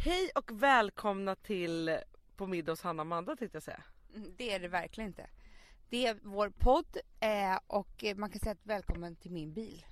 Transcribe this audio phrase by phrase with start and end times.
[0.00, 1.98] Hej och välkomna till
[2.36, 3.82] På middag hos Hanna och Amanda tänkte jag säga.
[4.14, 5.30] Mm, Det är det verkligen inte.
[5.90, 9.86] Det är vår podd eh, och man kan säga att välkommen till min bil.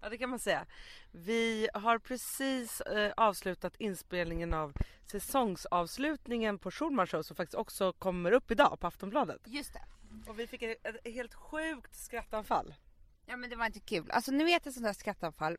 [0.00, 0.66] Ja det kan man säga.
[1.12, 4.72] Vi har precis eh, avslutat inspelningen av
[5.06, 9.40] säsongsavslutningen på Schulman Show som faktiskt också kommer upp idag på Aftonbladet.
[9.46, 9.82] Just det.
[10.30, 12.74] Och vi fick ett, ett helt sjukt skrattanfall.
[13.26, 14.10] Ja men det var inte kul.
[14.10, 15.58] Alltså ni vet ett sånt där skrattanfall.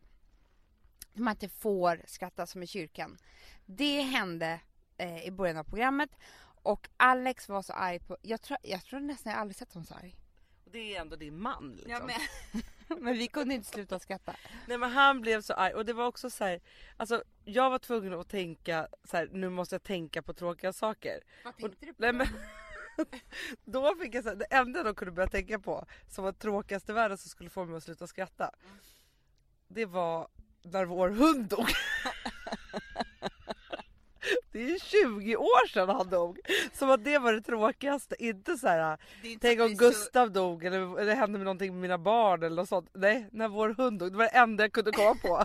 [1.14, 3.18] När man inte får skratta som i kyrkan.
[3.66, 4.59] Det hände
[4.98, 6.09] eh, i början av programmet
[6.63, 9.85] och Alex var så arg på, jag tror, jag tror nästan jag aldrig sett honom
[9.85, 10.16] så arg.
[10.66, 11.91] Och det är ändå din man liksom.
[11.91, 12.18] Ja,
[12.52, 14.35] men, men vi kunde inte sluta skratta.
[14.68, 16.62] Nej men han blev så arg och det var också så här,
[16.98, 21.21] alltså jag var tvungen att tänka så här, nu måste jag tänka på tråkiga saker.
[21.46, 22.02] Vad tänkte du på?
[22.02, 22.27] Nej, men,
[23.66, 26.90] då fick jag så här, det enda de kunde börja tänka på som var tråkigast
[26.90, 28.52] i världen som skulle få mig att sluta skratta.
[29.68, 30.27] Det var
[30.63, 31.67] när vår hund dog.
[34.51, 36.39] Det är ju 20 år sedan han dog.
[36.73, 38.15] Som att det var det tråkigaste.
[38.20, 38.98] Inte så här.
[39.41, 42.90] tänk om Gustav dog eller, eller hände med någonting med mina barn eller något sånt.
[42.93, 44.12] Nej, när vår hund dog.
[44.12, 45.43] Det var det enda jag kunde komma på.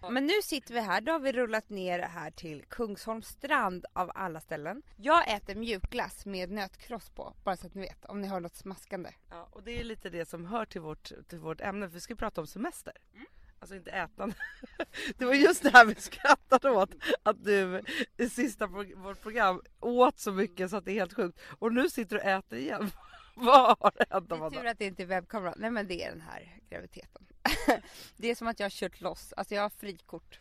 [0.10, 4.10] Men nu sitter vi här, då har vi rullat ner här till Kungsholms strand av
[4.14, 4.82] alla ställen.
[4.96, 8.56] Jag äter mjukglass med nötkross på, bara så att ni vet, om ni hör något
[8.56, 9.10] smaskande.
[9.30, 12.00] Ja, och det är lite det som hör till vårt, till vårt ämne, för vi
[12.00, 12.92] ska prata om semester.
[13.14, 13.26] Mm.
[13.60, 14.34] Alltså inte ätande.
[15.18, 16.90] Det var just det här vi skrattade åt,
[17.22, 17.82] att du
[18.16, 21.40] i sista pro vårt program åt så mycket så att det är helt sjukt.
[21.58, 22.90] Och nu sitter du och äter igen.
[23.34, 25.54] Vad har hänt Det är tur att det inte är webbkamera.
[25.56, 27.26] Nej men det är den här graviditeten.
[28.16, 30.40] det är som att jag har kört loss, alltså jag har frikort.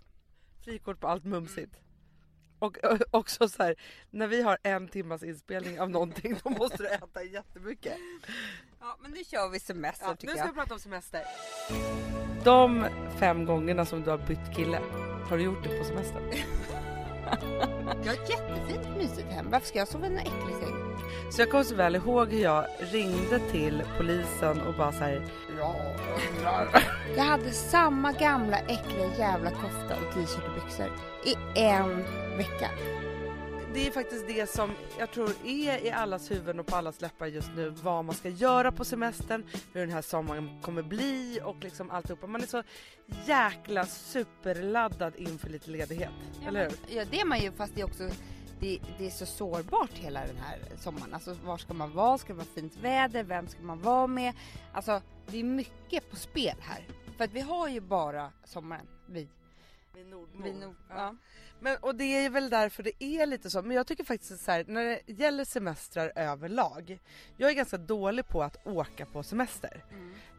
[0.63, 1.75] Frikort på allt mumsigt.
[2.59, 2.77] Och
[3.11, 3.75] också så här,
[4.09, 7.97] när vi har en timmas inspelning av någonting då måste du äta jättemycket.
[8.79, 10.53] Ja men nu kör vi semester Ja, tycker nu ska jag.
[10.53, 11.21] vi prata om semester.
[12.43, 12.85] De
[13.19, 14.79] fem gångerna som du har bytt kille,
[15.29, 16.23] har du gjort det på semestern?
[18.03, 19.51] Jag har ett jättefint mysigt hem.
[19.51, 20.86] Varför ska jag sova i en äcklig säng?
[21.31, 25.25] Så jag kommer så väl ihåg hur jag ringde till polisen och bara så här,
[25.59, 25.75] Ja,
[27.15, 30.91] Jag hade samma gamla äckliga jävla kofta och t-shirt och byxor
[31.25, 31.97] i en
[32.37, 32.69] vecka.
[33.73, 37.25] det är faktiskt det som jag tror är i allas huvuden och på allas läppar
[37.25, 39.43] just nu vad man ska göra på semestern,
[39.73, 42.27] hur den här sommaren kommer bli och liksom alltihopa.
[42.27, 42.63] Man är så
[43.25, 46.11] jäkla superladdad inför lite ledighet,
[46.47, 46.73] eller hur?
[46.97, 48.03] Ja det är man ju fast det är också
[48.59, 51.13] det, det är så sårbart hela den här sommaren.
[51.13, 52.17] Alltså var ska man vara?
[52.17, 53.23] Ska det vara fint väder?
[53.23, 54.33] Vem ska man vara med?
[54.73, 56.87] Alltså det är mycket på spel här.
[57.17, 58.87] För att vi har ju bara sommaren.
[59.07, 59.27] Vi.
[59.93, 60.05] Vid
[60.43, 61.15] vi nord, ja.
[61.59, 63.61] Men, och det är väl därför det är lite så.
[63.61, 66.99] Men jag tycker faktiskt att så här, när det gäller semestrar överlag.
[67.37, 69.85] Jag är ganska dålig på att åka på semester.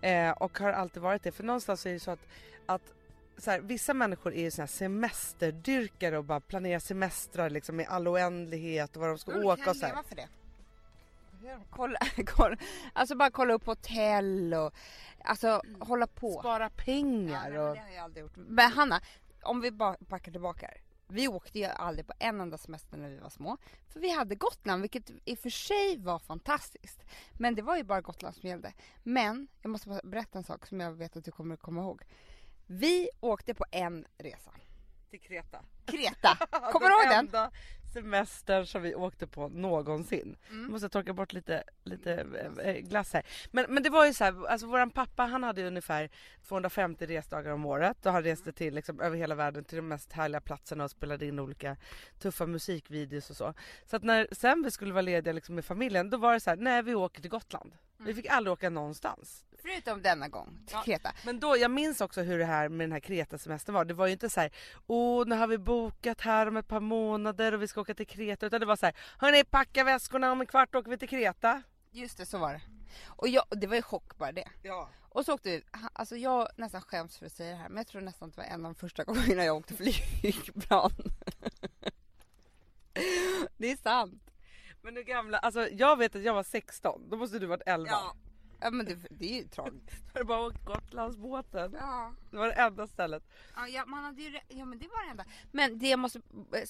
[0.00, 1.32] Eh, och har alltid varit det.
[1.32, 2.26] För någonstans är det så att,
[2.66, 2.94] att
[3.38, 7.86] så här, vissa människor är ju såna här semesterdyrkare och bara planerar semestrar liksom i
[7.86, 9.92] all oändlighet och var de ska Ja, åka och så här.
[9.92, 10.28] leva för det.
[11.70, 12.56] Kolla, kolla,
[12.92, 14.72] alltså bara kolla upp hotell och
[15.24, 16.32] alltså hålla på.
[16.40, 17.74] Spara Ja, pengar men och...
[17.74, 18.36] det har jag aldrig gjort.
[18.36, 19.00] Men Hanna,
[19.42, 20.80] om vi bara backar tillbaka här.
[21.10, 23.56] Vi åkte ju aldrig på en enda semester när vi var små.
[23.88, 27.04] För vi hade Gotland, vilket i och för sig var fantastiskt.
[27.32, 28.72] Men det var ju bara Gotland som gällde.
[29.02, 32.02] Men, jag måste berätta en sak som jag vet att du kommer att komma ihåg.
[32.70, 34.50] Vi åkte på en resa.
[35.10, 35.58] Till Kreta.
[35.86, 36.36] Kreta!
[36.72, 37.18] Kommer du ihåg den?
[37.18, 37.50] enda
[37.92, 40.36] semestern som vi åkte på någonsin.
[40.50, 40.70] Mm.
[40.70, 42.26] Måste torka bort lite, lite
[42.62, 43.22] eh, glass här.
[43.50, 46.10] Men, men det var ju så här, alltså våran pappa han hade ungefär
[46.48, 50.12] 250 resdagar om året och han reste till liksom över hela världen till de mest
[50.12, 51.76] härliga platserna och spelade in olika
[52.18, 53.54] tuffa musikvideos och så.
[53.86, 56.50] Så att när sen vi skulle vara lediga liksom med familjen då var det så
[56.50, 57.72] här, nej vi åker till Gotland.
[57.96, 59.44] Vi fick aldrig åka någonstans.
[59.62, 60.82] Förutom denna gång till Ja.
[60.82, 61.12] Kreta.
[61.24, 63.84] Men då, jag minns också hur det här med den här Kreta-semestern var.
[63.84, 64.50] Det var ju inte så här,
[64.86, 68.06] åh nu har vi bokat här om ett par månader och vi ska åka till
[68.06, 68.46] Kreta.
[68.46, 71.62] Utan det var så här, hörni packa väskorna om en kvart åker vi till Kreta.
[71.90, 72.60] Just det, så var det.
[73.06, 74.48] Och jag, det var ju chock bara det.
[74.62, 74.88] Ja.
[75.08, 77.86] Och så åkte vi, alltså jag nästan skäms för att säga det här men jag
[77.86, 80.92] tror nästan att det var en av de första gångerna jag åkte flygplan.
[83.56, 84.22] det är sant.
[84.82, 87.90] Men hur gamla, alltså jag vet att jag var 16, då måste du varit 11.
[87.90, 88.16] Ja.
[88.60, 90.12] Ja men det, det är ju tragiskt.
[90.12, 91.76] Har du bara åkt Gotlandsbåten?
[91.80, 92.14] Ja.
[92.30, 93.28] Det var det enda stället.
[93.56, 95.24] Ja, ja, man hade ju, ja men det var det enda.
[95.52, 96.20] Men det jag måste,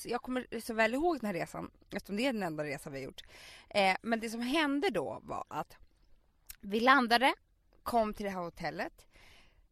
[0.05, 2.99] jag kommer så väl ihåg den här resan eftersom det är den enda resan vi
[2.99, 3.23] har gjort.
[3.71, 5.77] Eh, men det som hände då var att
[6.61, 7.35] vi landade,
[7.83, 9.07] kom till det här hotellet,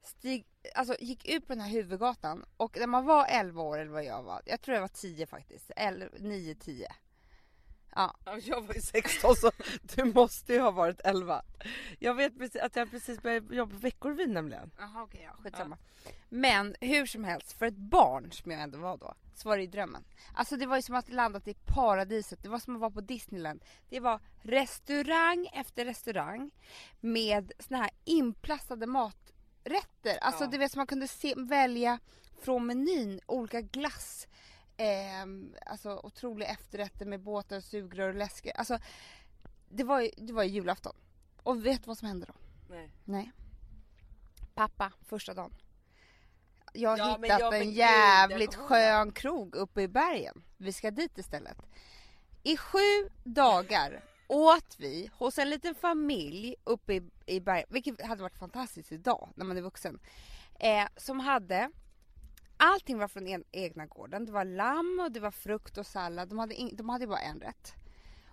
[0.02, 3.90] stig, alltså gick ut på den här huvudgatan och när man var 11 år eller
[3.90, 5.70] vad jag var, jag tror jag var 10 faktiskt,
[6.18, 6.92] 9, 10.
[7.96, 8.16] Ja.
[8.25, 9.50] Ja, Jag var ju 16 så
[9.82, 11.43] du måste ju ha varit 11.
[11.98, 14.70] Jag vet precis att jag precis började jobba på Veckorevyn nämligen.
[14.78, 15.78] Jaha okej, ja, skitsamma.
[16.28, 19.62] Men hur som helst, för ett barn som jag ändå var då, så var det
[19.62, 20.04] ju drömmen.
[20.34, 23.00] Alltså det var ju som att landat i paradiset, det var som att vara på
[23.00, 23.64] Disneyland.
[23.88, 26.50] Det var restaurang efter restaurang
[27.00, 30.19] med såna här inplastade maträtter.
[30.20, 30.50] Alltså Ja.
[30.50, 31.99] du vet som man kunde se, välja
[32.42, 34.28] från menyn, olika glass.
[34.76, 38.52] Ehm, alltså otroliga efterrätter med båtar, sugrör och läsker.
[38.56, 38.78] Alltså
[39.69, 40.96] det var ju, det var ju julafton.
[41.43, 42.34] Och vet du vad som hände då?
[42.70, 42.90] Nej.
[43.05, 43.32] Nej.
[44.55, 45.55] Pappa, första dagen.
[46.73, 49.88] Jag har Ja, men hittat ja, men en gud, jävligt kommer skön krog uppe i
[49.88, 50.43] bergen.
[50.56, 51.56] Vi ska dit istället.
[52.43, 58.23] I sju dagar åt vi hos en liten familj uppe i, i bergen, vilket hade
[58.23, 59.99] varit fantastiskt idag när man är vuxen.
[60.58, 61.70] Eh, som hade
[62.66, 64.26] Allting var från egna gården.
[64.26, 66.28] Det var lamm och det var frukt och sallad.
[66.28, 67.74] De hade, in, de hade bara en rätt.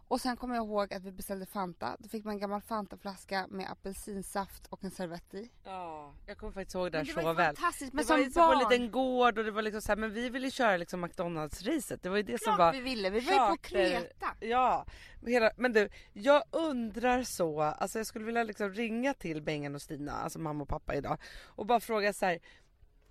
[0.08, 1.96] Och sen kommer jag ihåg att vi beställde Fanta.
[2.00, 5.52] Då fick man en gammal Fantaflaska med apelsinsaft och en servett i.
[5.64, 7.56] Ja, jag kommer faktiskt ihåg det här Men det så var väl.
[7.56, 7.94] fantastiskt.
[7.94, 8.60] Men det var som så barn.
[8.60, 11.06] på en liten gård och det var liksom så här, men vi ville köra liksom
[11.06, 12.00] McDonalds-racet.
[12.02, 13.10] Det var ju det som var Klart vi ville.
[13.10, 14.28] Vi var ju på Kreta.
[14.40, 14.86] Ja,
[15.26, 19.82] hela, men du, jag undrar så, alltså jag skulle vilja liksom ringa till Bengan och
[19.82, 22.40] Stina, alltså mamma och pappa idag och bara fråga så här,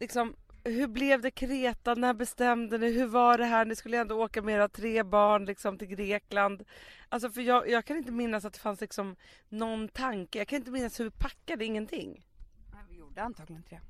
[0.01, 4.23] liksom hur blev det Kreta, när bestämde ni, hur var det här, ni skulle ändå
[4.25, 6.65] åka med era tre barn liksom till Grekland.
[7.09, 9.17] Alltså för jag, jag kan inte minnas att det fanns liksom
[9.49, 12.25] någon tanke, jag kan inte minnas hur vi packade, ingenting.
[12.73, 13.81] Nej, vi gjorde antagligen inte det.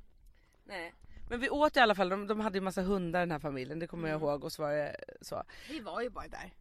[0.65, 0.93] Nej.
[1.29, 3.79] Men vi åt i alla fall, de, de hade ju massa hundar den här familjen,
[3.79, 4.29] det kommer jag Mm.
[4.29, 5.43] ihåg och så var det så.
[5.69, 6.53] Vi var ju bara där.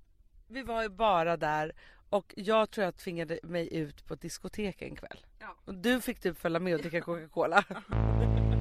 [0.48, 1.72] Vi var ju bara där
[2.10, 5.26] och jag tror jag tvingade mig ut på ett diskotek en kväll.
[5.38, 5.56] Ja.
[5.64, 7.64] Och du fick typ följa med och dricka Coca-Cola.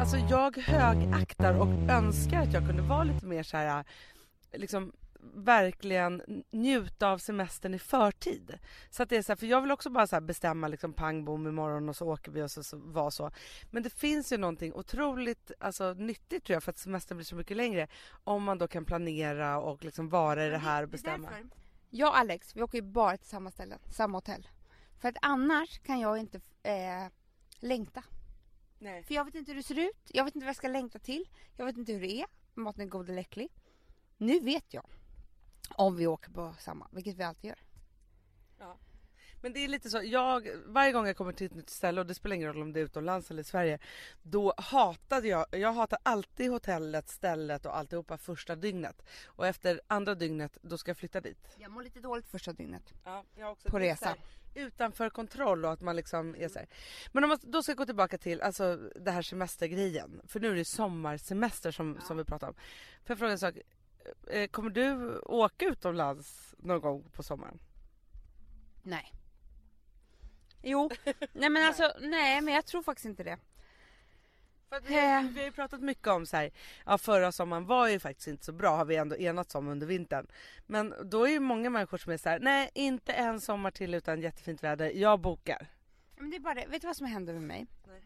[0.00, 3.84] Alltså jag högaktar och önskar att jag kunde vara lite mer så här,
[4.52, 4.92] liksom
[5.34, 8.58] verkligen njuta av semestern i förtid.
[8.90, 10.92] Så att det är så här, för jag vill också bara så här bestämma liksom
[10.92, 13.30] pang bom imorgon och så åker vi och så, så var så.
[13.70, 17.36] Men det finns ju någonting otroligt alltså, nyttigt tror jag för att semestern blir så
[17.36, 17.88] mycket längre.
[18.24, 21.28] Om man då kan planera och liksom vara i det här och bestämma.
[21.90, 24.48] Jag och Alex, vi åker ju bara till samma ställen, samma hotell.
[25.00, 27.06] För att annars kan jag inte eh,
[27.60, 28.02] längta.
[28.78, 29.02] Nej.
[29.02, 30.98] För jag vet inte hur det ser ut, jag vet inte vad jag ska längta
[30.98, 33.48] till, jag vet inte hur det är, om maten är god eller äcklig.
[34.16, 34.86] Nu vet jag.
[35.70, 37.58] Om vi åker på samma, vilket vi alltid gör.
[39.42, 42.06] Men det är lite så, jag, varje gång jag kommer till ett nytt ställe och
[42.06, 43.78] det spelar ingen roll om det är utomlands eller i Sverige.
[44.22, 49.02] Då hatade jag, jag hatar alltid hotellet, stället och alltihopa första dygnet.
[49.26, 51.56] Och efter andra dygnet då ska jag flytta dit.
[51.58, 52.92] Jag mår lite dåligt första dygnet.
[53.04, 53.68] Ja, jag också.
[53.68, 54.16] På resa.
[54.56, 56.68] Utanför kontroll och att man liksom är så här.
[57.12, 60.20] Men om man då ska gå tillbaka till alltså det här semestergrejen.
[60.26, 62.54] För nu är det sommarsemester som, som vi pratar om.
[62.54, 62.62] Får
[63.06, 63.54] jag fråga en sak?
[64.30, 67.58] Eh, Kommer du åka utomlands någon gång på sommaren?
[68.82, 69.12] Nej.
[70.62, 70.90] Jo,
[71.32, 73.38] nej men alltså, nej men jag tror faktiskt inte det.
[74.68, 76.50] För vi, har, vi har ju pratat mycket om så här,
[76.86, 79.86] ja förra sommaren var ju faktiskt inte så bra har vi ändå enats om under
[79.86, 80.26] vintern.
[80.66, 83.94] Men då är ju många människor som är så här, nej inte en sommar till
[83.94, 85.66] utan jättefint väder, jag bokar.
[86.16, 87.66] Men det är bara det, vet du vad som hände med mig?
[87.86, 88.02] Nej.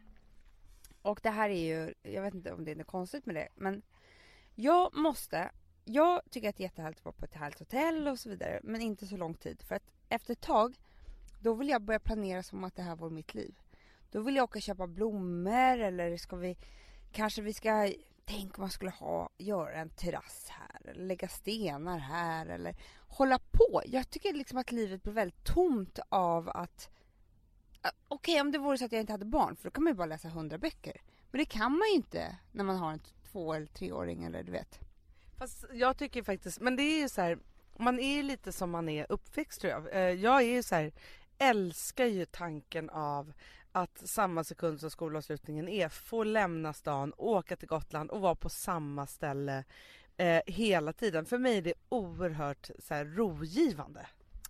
[1.03, 3.49] Och det här är ju, jag vet inte om det är något konstigt med det,
[3.55, 3.83] men
[4.55, 5.51] jag måste,
[5.85, 8.61] jag tycker att det är jättehärligt att vara på ett härligt hotell och så vidare,
[8.63, 9.63] men inte så lång tid.
[9.63, 10.79] För att efter ett tag,
[11.41, 13.55] då vill jag börja planera som att det här var mitt liv.
[14.11, 16.57] Då vill jag åka och köpa blommor eller ska vi,
[17.13, 17.93] kanske vi ska,
[18.25, 22.77] tänk om man skulle ha, göra en terrass här eller lägga stenar här eller
[23.09, 23.83] hålla på.
[23.87, 26.91] Jag tycker liksom att livet blir väldigt tomt av att
[27.83, 29.93] Okej Okej om det vore så att jag inte hade barn för då kan man
[29.93, 31.03] ju bara läsa hundra böcker.
[31.31, 33.01] Men det kan man ju inte när man har en
[33.33, 34.81] två eller treåring eller du vet.
[35.39, 37.39] Fast jag tycker faktiskt, men det är ju så här,
[37.77, 39.95] man är ju lite som man är uppväxt tror jag.
[39.95, 40.93] Eh, jag är ju så här,
[41.39, 43.33] älskar ju tanken av
[43.73, 48.49] att samma sekund som skolavslutningen är få lämna stan, åka till Gotland och vara på
[48.49, 49.65] samma ställe
[50.17, 51.27] eh, hela tiden.
[51.27, 54.07] För mig är det oerhört så här, rogivande.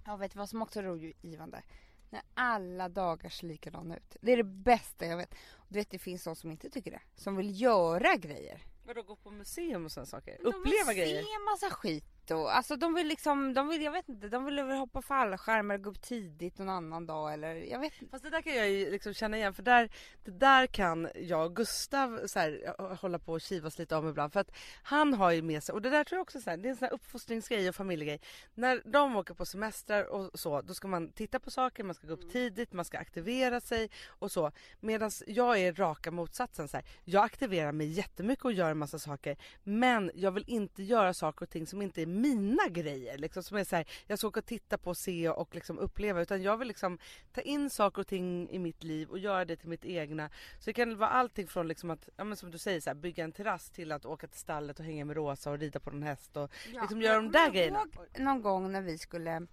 [0.06, 1.62] Jag vet vad som också är rogivande?
[2.10, 4.16] När alla dagar ser likadana ut.
[4.20, 5.34] Det är det bästa jag vet.
[5.68, 7.00] Du vet det finns de som inte tycker det.
[7.16, 8.62] Som vill göra grejer.
[8.86, 10.38] Vadå gå på museum och sådana saker?
[10.42, 11.22] De Uppleva vill grejer?
[11.22, 12.04] se massa skit.
[12.30, 15.70] Och alltså de vill liksom, de vill, jag vet inte, de vill väl hoppa fallskärm
[15.70, 18.10] eller gå upp tidigt någon annan dag eller jag vet inte.
[18.10, 19.90] Fast det där kan jag ju liksom känna igen för där,
[20.24, 24.32] det där kan jag och Gustav så här, hålla på och kivas lite om ibland
[24.32, 24.50] för att
[24.82, 26.70] han har ju med sig och det där tror jag också så här, det är
[26.70, 28.20] en sån här uppfostringsgrej och familjegrej.
[28.54, 32.06] När de åker på semestrar och så då ska man titta på saker, man ska
[32.06, 32.32] gå upp Mm.
[32.32, 34.52] tidigt, man ska aktivera sig och så.
[34.80, 38.98] Medan jag är raka motsatsen så här, jag aktiverar mig jättemycket och gör en massa
[38.98, 43.42] saker men jag vill inte göra saker och ting som inte är mina grejer liksom
[43.42, 46.42] som är så här, jag ska åka och titta på, se och liksom uppleva utan
[46.42, 46.98] jag vill liksom
[47.32, 50.30] ta in saker och ting i mitt liv och göra det till mitt egna.
[50.58, 52.94] Så det kan vara allting från liksom att, ja men som du säger så här,
[52.94, 55.90] bygga en terrass till att åka till stallet och hänga med Rosa och rida på
[55.90, 57.86] någon häst och liksom göra de där grejerna.
[58.18, 59.46] Någon gång när vi skulle,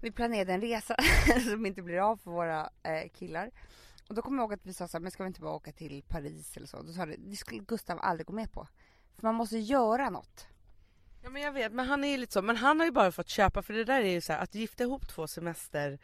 [0.00, 0.96] vi planerade en resa
[1.50, 3.50] som inte blir av för våra eh, killar.
[4.08, 5.54] Och då kommer jag ihåg att vi sa så här, men ska vi inte bara
[5.54, 6.82] åka till Paris eller så?
[6.82, 8.68] Då sa det, det skulle Gustav aldrig gå med på.
[9.16, 10.46] För man måste göra något.
[11.22, 13.12] Ja men jag vet, men han är ju lite så, men han har ju bara
[13.12, 15.98] fått köpa för det där är ju så här, att gifta ihop två semester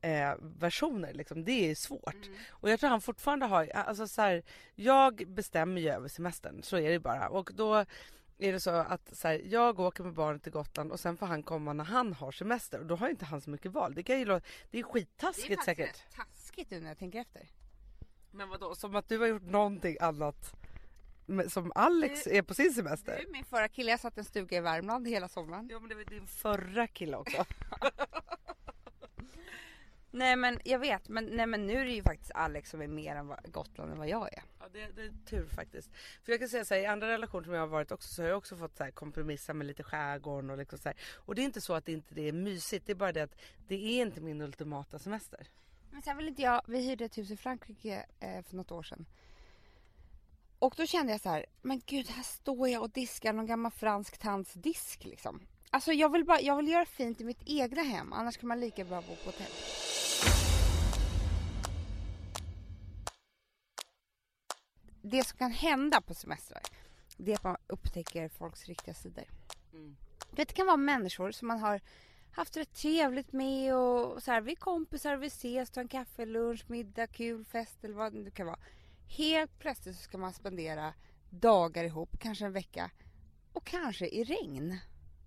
[0.00, 2.30] eh, versioner liksom, det är svårt.
[2.50, 4.42] Och jag tror han fortfarande har, alltså så här,
[4.74, 7.28] jag bestämmer ju över semestern, så är det bara.
[7.28, 7.84] Och då
[8.38, 11.26] är det så att så här, jag åker med barnet till Gotland och sen får
[11.26, 13.94] han komma när han har semester och då har inte han så mycket val.
[13.94, 15.88] Det, kan ju, det är skittaskigt säkert.
[15.88, 17.48] rätt taskigt nu när jag tänker efter.
[18.30, 20.54] Men vadå, som att du har gjort någonting annat
[21.48, 23.24] som Alex är på sin semester?
[23.26, 25.68] Du, min förra kille, jag satt i en stuga i Värmland hela sommaren.
[25.70, 27.44] Ja men det var din förra kille också.
[30.12, 32.86] Nej men jag vet, men, nej, men nu är det ju faktiskt Alex som är
[32.86, 34.42] mer än vad, Gotland än vad jag är.
[34.60, 35.90] Ja det, det är tur faktiskt.
[36.24, 38.22] För jag kan säga så här, i andra relationer som jag har varit också så
[38.22, 40.98] har jag också fått så här, kompromissa med lite skärgården och liksom så här.
[41.14, 43.22] Och det är inte så att det inte det är mysigt, det är bara det
[43.22, 43.36] att
[43.68, 45.46] det är inte min ultimata semester.
[45.90, 48.82] Men sen vill inte jag, vi hyrde ett hus i Frankrike eh, för något år
[48.82, 49.06] sedan.
[50.60, 53.72] Och då kände jag så här, men gud här står jag och diskar någon gammal
[53.72, 55.40] fransk tants disk liksom.
[55.70, 58.60] Alltså jag vill bara, jag vill göra fint i mitt egna hem, annars kan man
[58.60, 59.52] lika bra bo på hotell.
[65.02, 66.62] Det som kan hända på semestrar,
[67.16, 69.24] det är att man upptäcker folks riktiga sidor.
[69.72, 69.96] Mm.
[70.30, 71.80] Det kan vara människor som man har
[72.32, 76.26] haft rätt trevligt med och så här, vi är kompisar, vi ses, tar en kaffe,
[76.26, 78.58] lunch, middag, kul, fest eller vad det nu kan vara.
[79.16, 80.94] Helt plötsligt så ska man spendera
[81.30, 82.90] dagar ihop, kanske en vecka
[83.52, 84.78] och kanske i regn.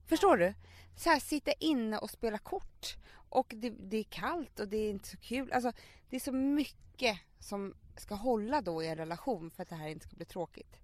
[0.06, 0.54] Förstår du?
[0.96, 2.98] Så här, sitta inne och spela kort
[3.30, 5.52] och det, det är kallt och det är inte så kul.
[5.52, 5.72] Alltså,
[6.10, 9.88] det är så mycket som ska hålla då i en relation för att det här
[9.88, 10.80] inte ska bli tråkigt.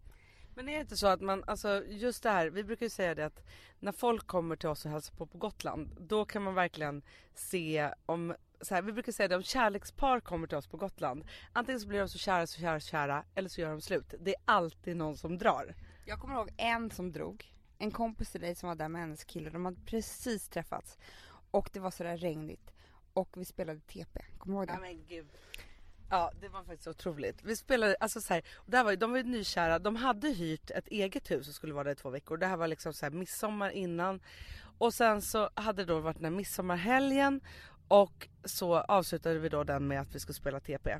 [0.55, 3.15] Men är det inte så att man, alltså just det här, vi brukar ju säga
[3.15, 3.45] det att
[3.79, 7.01] när folk kommer till oss och hälsar på på Gotland, då kan man verkligen
[7.33, 11.23] se om, så här, vi brukar säga det om kärlekspar kommer till oss på Gotland,
[11.53, 14.13] antingen så blir de så kära, så kära, så kära, eller så gör de slut.
[14.19, 15.75] Det är alltid någon som drar.
[16.05, 17.53] Jag kommer ihåg en som drog.
[17.77, 19.49] En kompis till dig som var där med hennes kille.
[19.49, 20.97] De hade precis träffats.
[21.51, 22.71] Och det var sådär regnigt.
[23.13, 24.25] Och vi spelade TP.
[24.37, 24.81] Kommer du ihåg det?
[24.81, 25.27] men gud.
[26.09, 27.43] Ja det var faktiskt otroligt.
[27.43, 30.87] Vi spelade, alltså så här, där var, de var ju nykära, de hade hyrt ett
[30.87, 32.37] eget hus och skulle vara där i två veckor.
[32.37, 34.21] Det här var liksom så här midsommar innan.
[34.77, 37.41] Och sen så hade det då varit den här midsommarhelgen
[37.89, 40.97] och så avslutade vi då den med att vi skulle spela TP.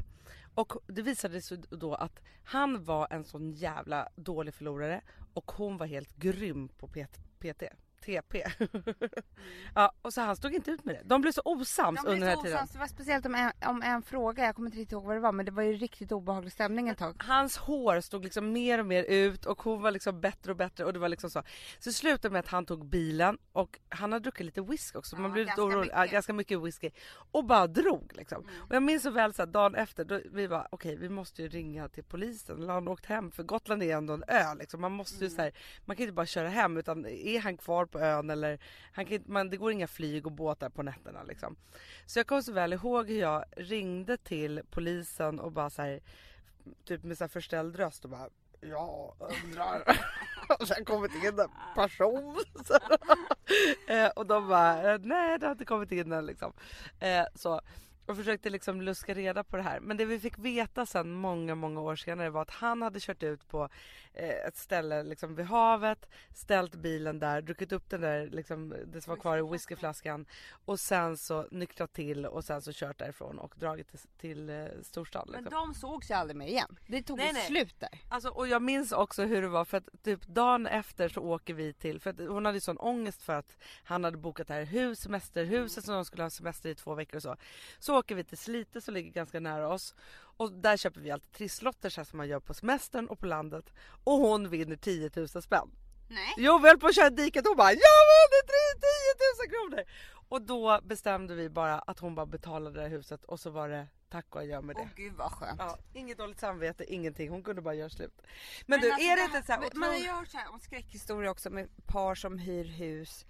[0.56, 5.02] Och det visade sig då att han var en sån jävla dålig förlorare
[5.34, 7.64] och hon var helt grym på PT.
[8.02, 8.44] TP.
[9.76, 11.02] ja, och så han stod inte ut med det.
[11.06, 12.58] De blev så osams De under den här tiden.
[12.58, 12.72] osams.
[12.72, 14.46] Det var speciellt om en, om en fråga.
[14.46, 15.32] Jag kommer inte riktigt ihåg vad det var.
[15.32, 17.16] Men det var ju riktigt obehaglig stämning ett tag.
[17.20, 20.86] Hans hår stod liksom mer och mer ut och hon var liksom bättre och bättre
[20.86, 21.44] och det var liksom så.
[21.80, 25.16] Så slutade med att han tog bilen och han hade druckit lite whisky också.
[25.16, 26.12] Ja, Man blev lite orolig, ja, mycket.
[26.14, 26.90] ganska mycket whisky.
[27.32, 28.44] Och bara drog liksom.
[28.50, 28.62] Mm.
[28.70, 31.42] Och jag minns så väl så här, dagen efter, då vi var okej vi måste
[31.42, 32.58] ju ringa till polisen.
[32.64, 34.82] Eller han åkt hem för Gotland är ändå en ö liksom.
[34.82, 35.36] Man måste ju Mm.
[35.36, 35.52] så här,
[35.86, 38.60] man kan inte bara köra hem utan är han kvar på ön eller
[38.92, 41.56] han kan man, det går inga flyg och båtar på nätterna liksom.
[42.06, 46.00] Så jag kommer så väl ihåg hur jag ringde till polisen och bara så här,
[46.86, 48.30] typ med så här förställd röst och bara
[48.62, 49.84] jag undrar.
[50.60, 52.44] och sen kommit in en person.
[52.66, 52.74] Så,
[53.94, 56.54] eh, och de bara nej det har inte kommit in än liksom.
[57.00, 57.62] Eh, så.
[58.10, 59.80] Och försökte liksom luska reda på det här.
[59.80, 63.24] Men det vi fick veta sen många, många år senare var att han hade kört
[63.24, 63.70] ut på
[64.14, 69.02] eh, ett ställe liksom vid havet, ställt bilen där, druckit upp den där liksom, det
[69.02, 70.26] som var kvar i whiskyflaskan
[70.66, 74.66] och sen så nyktrat till och sen så kört därifrån och dragit till, till eh,
[74.84, 75.28] storstan.
[75.32, 75.68] Men Liksom.
[75.68, 76.80] de sågs ju aldrig mer igen.
[76.88, 77.48] Det tog Nej, nej.
[77.48, 78.02] slut där.
[78.10, 81.54] Alltså, och jag minns också hur det var för att typ dagen efter så åker
[81.54, 84.54] vi till, för att hon hade ju sån ångest för att han hade bokat det
[84.54, 87.36] här hus, semesterhuset som de skulle ha semester i två veckor och så.
[87.80, 89.96] Så åker vi till Slite som ligger ganska nära oss
[90.38, 93.74] och där köper vi alltid trisslotter så som man gör på semestern och på landet
[94.04, 95.72] och hon vinner 10 000 spänn.
[96.10, 96.34] Nej.
[96.38, 98.30] Jo, vi höll på att köra diket och hon bara jag vann
[99.50, 99.84] 10 000 kronor!
[100.30, 103.70] Och då bestämde vi bara att hon bara betalade det här huset och så var
[103.70, 104.82] det tack och adjö med det.
[104.82, 105.60] Åh gud vad skönt.
[105.60, 107.30] Ja, inget dåligt samvete, ingenting.
[107.30, 108.22] Hon kunde bara göra slut.
[108.66, 110.52] Men, du, alltså är det inte så här men- Man har ju hört så här
[110.54, 113.26] om skräckhistorier också med par som hyr hus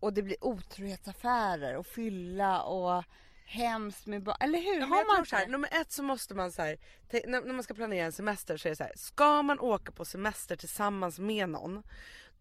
[0.00, 3.04] och det blir otrohetsaffärer och fylla och
[3.46, 4.36] hemskt med barn.
[4.40, 4.80] Eller hur?
[4.80, 6.78] Ja, har man så här, nummer ett så måste man så här,
[7.10, 9.92] när, när man ska planera en semester så är det så här, ska man åka
[9.92, 11.82] på semester tillsammans med någon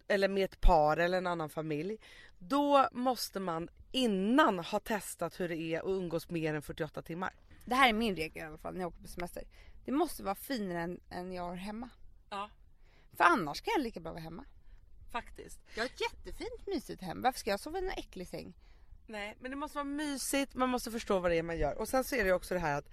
[0.07, 1.97] eller med ett par eller en annan familj
[2.39, 7.33] då måste man innan ha testat hur det är att umgås mer än 48 timmar.
[7.65, 9.43] Det här är min regel i alla fall när jag åker på semester.
[9.85, 11.89] Det måste vara finare än, än jag har hemma.
[12.29, 12.49] Ja,
[13.17, 14.45] För annars kan jag lika bra vara hemma.
[15.11, 15.59] faktiskt.
[15.75, 17.21] Jag har ett jättefint mysigt hem.
[17.21, 18.53] Varför ska jag sova i en äcklig säng?
[19.07, 21.77] Nej, men det måste vara mysigt, man måste förstå vad det är man gör.
[21.77, 22.89] Och sen så är det också det här att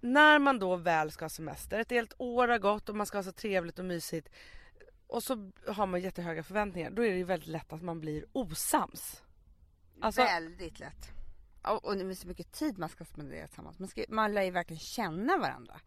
[0.00, 3.18] när man då väl ska ha semester, ett helt år har gått och man ska
[3.18, 4.28] ha så trevligt och mysigt
[5.06, 8.24] och så har man jättehöga förväntningar, då är det ju väldigt lätt att man blir
[8.32, 9.22] osams.
[10.00, 11.10] Alltså, Väldigt lätt.
[11.62, 13.78] Och, och det är så mycket tid man ska spendera tillsammans.
[13.78, 15.80] Man, ska, man lär ju verkligen känna varandra.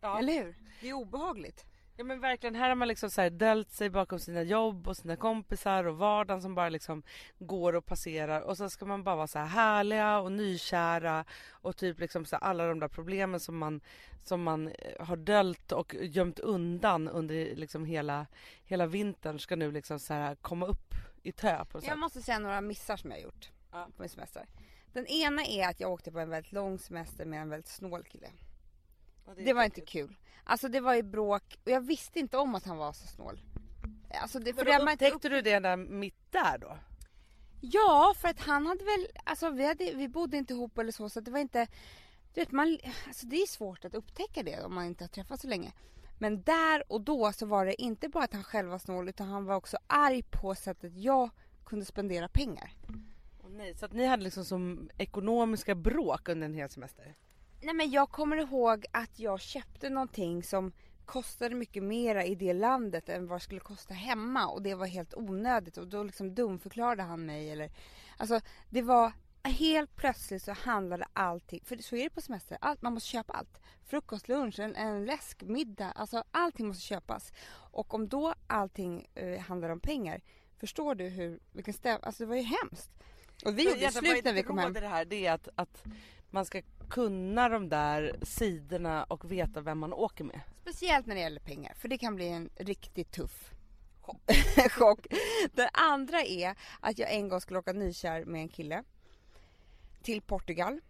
[0.00, 0.18] ja.
[0.18, 0.56] Eller hur?
[0.80, 1.66] Det är obehagligt.
[1.96, 4.96] Ja men verkligen, här har man liksom så här dölt sig bakom sina jobb och
[4.96, 7.02] sina kompisar och vardagen som bara liksom
[7.38, 11.76] går och passerar och så ska man bara vara så här härliga och nykära och
[11.76, 13.80] typ liksom så alla de där problemen som man
[14.22, 18.26] som man eh, har dölt och gömt undan under liksom hela
[18.64, 22.22] hela vintern ska nu liksom så här komma upp i tö på något Jag måste
[22.22, 23.88] säga några missar som jag har gjort Ja.
[23.96, 24.46] på min semester.
[24.92, 28.04] Den ena är att jag åkte på en väldigt lång semester med en väldigt snål
[28.04, 28.28] kille.
[29.26, 30.16] Är Det var inte kul.
[30.44, 33.40] Alltså det var ju bråk och jag visste inte om att han var så snål.
[34.10, 36.78] Alltså det, för det man inte upptäckte du det där mitt där då?
[37.60, 41.08] Ja, för att han hade väl, alltså vi, hade, vi bodde inte ihop eller så
[41.08, 41.66] så det var inte,
[42.34, 45.42] du vet man, alltså det är svårt att upptäcka det om man inte har träffats
[45.42, 45.72] så länge.
[46.18, 49.28] Men där och då så var det inte bara att han själv var snål utan
[49.28, 51.30] han var också arg på sättet jag
[51.64, 52.72] kunde spendera pengar.
[53.44, 57.14] Åh nej, så att ni hade liksom som ekonomiska bråk under en hel semester?
[57.64, 60.72] Nej men jag kommer ihåg att jag köpte någonting som
[61.04, 64.86] kostade mycket mera i det landet än vad det skulle kosta hemma och det var
[64.86, 67.70] helt onödigt och då liksom dumförklarade han mig eller
[68.16, 68.40] Alltså
[68.70, 72.94] det var helt plötsligt så handlade allting, för så är det på semester, allt, man
[72.94, 73.60] måste köpa allt.
[73.86, 77.32] Frukost, lunch, en, en läsk, middag, alltså allting måste köpas.
[77.50, 80.20] Och om då allting eh, handlar om pengar,
[80.58, 82.90] förstår du hur, vilken stäm, alltså det var ju hemskt.
[83.44, 84.72] Och vi gjorde slut när vi kom hem.
[84.72, 85.84] det här det är att, att
[86.34, 90.40] man ska kunna de där sidorna och veta vem man åker med.
[90.62, 93.50] Speciellt när det gäller pengar, för det kan bli en riktigt tuff
[94.70, 95.06] chock.
[95.52, 98.84] Den andra är att jag en gång skulle åka nykär med en kille
[100.02, 100.80] till Portugal.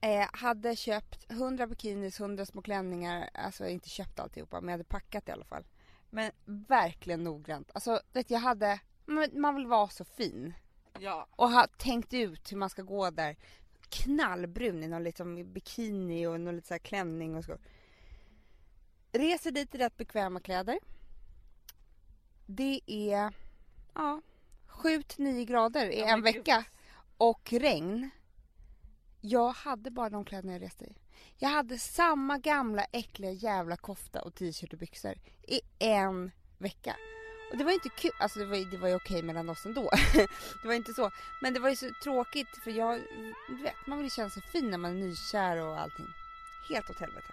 [0.00, 4.84] Eh, hade köpt 100 bikinis, 100 små klänningar, alltså inte köpt alltihopa men jag hade
[4.84, 5.64] packat i alla fall.
[6.10, 7.70] Men verkligen noggrant.
[7.74, 8.80] Alltså vet, jag hade,
[9.32, 10.54] man, vill vara så fin
[11.00, 11.26] Ja.
[11.30, 13.36] och har tänkt ut hur man ska gå där.
[13.90, 17.58] Knallbrun i någon liksom bikini och någon lite så klänning och så.
[19.12, 20.78] Reser dit i rätt bekväma kläder.
[22.46, 23.32] Det är
[23.94, 24.20] ja,
[24.68, 26.64] 7-9 grader i Ja, en vecka
[27.16, 28.10] och regn.
[29.20, 30.96] Jag hade bara de kläderna jag reste i.
[31.38, 36.96] Jag hade samma gamla äckliga jävla kofta och t-shirt och byxor i en vecka.
[37.50, 39.90] Och det var inte kul, alltså det var, det var ju okej mellan oss ändå.
[40.62, 41.10] det var inte så.
[41.40, 43.00] Men det var ju så tråkigt för jag,
[43.48, 46.06] du vet, man vill ju känna sig fin när man är nykär och allting.
[46.68, 47.26] Helt åt helvete.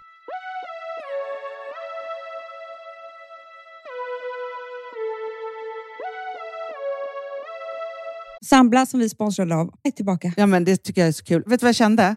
[8.41, 10.33] Sambla som vi sponsrade av är tillbaka.
[10.37, 11.43] Ja, men det tycker jag är så kul.
[11.45, 12.15] Vet du vad jag kände?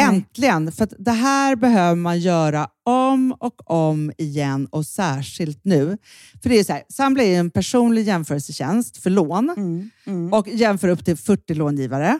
[0.00, 0.72] Äntligen!
[0.72, 5.98] För det här behöver man göra om och om igen och särskilt nu.
[6.42, 10.32] För det är så här, Sambla är en personlig jämförelsetjänst för lån Mm, mm.
[10.32, 12.18] och jämför upp till 40 långivare.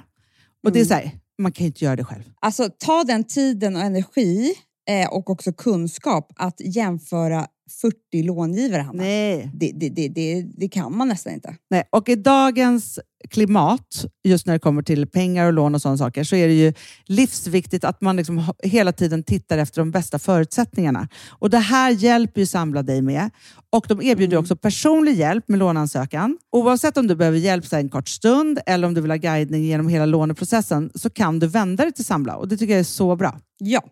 [0.64, 2.22] Och det är så här, man kan inte göra det själv.
[2.40, 4.54] Alltså ta den tiden och energi
[4.88, 9.02] eh, och också kunskap att jämföra 40 långivare, Hanna.
[9.02, 9.50] Nej.
[9.54, 11.54] Det, det, det, det, det kan man nästan inte.
[11.70, 11.84] Nej.
[11.90, 12.98] Och i dagens
[13.30, 16.54] klimat, just när det kommer till pengar och lån och sådana saker, så är det
[16.54, 16.72] ju
[17.06, 21.08] livsviktigt att man liksom hela tiden tittar efter de bästa förutsättningarna.
[21.28, 23.30] Och Det här hjälper ju Samla dig med.
[23.70, 26.38] Och De erbjuder också personlig hjälp med låneansökan.
[26.52, 29.88] Oavsett om du behöver hjälp en kort stund eller om du vill ha guidning genom
[29.88, 33.16] hela låneprocessen så kan du vända dig till Samla och det tycker jag är så
[33.16, 33.40] bra.
[33.58, 33.82] Ja,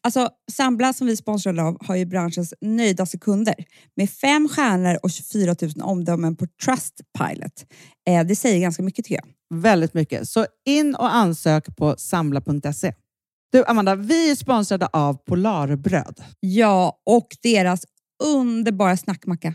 [0.00, 3.54] alltså Sambla som vi sponsrade av har ju branschens nöjdaste kunder
[3.96, 7.66] med fem stjärnor och 24 000 omdömen på Trustpilot.
[8.08, 9.60] Eh, det säger ganska mycket tycker jag.
[9.60, 10.28] Väldigt mycket.
[10.28, 12.92] Så in och ansök på samla.se.
[13.52, 16.24] Du Amanda, vi är sponsrade av Polarbröd.
[16.40, 17.84] Ja, och deras
[18.24, 19.54] underbara snackmacka.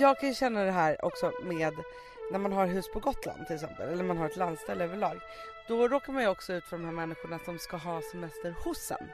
[0.00, 1.74] Jag kan ju känna det här också med
[2.32, 5.20] när man har hus på Gotland till exempel, eller man har ett landställe överlag.
[5.68, 8.90] Då råkar man ju också ut för de här människorna som ska ha semester hos
[8.90, 9.08] en.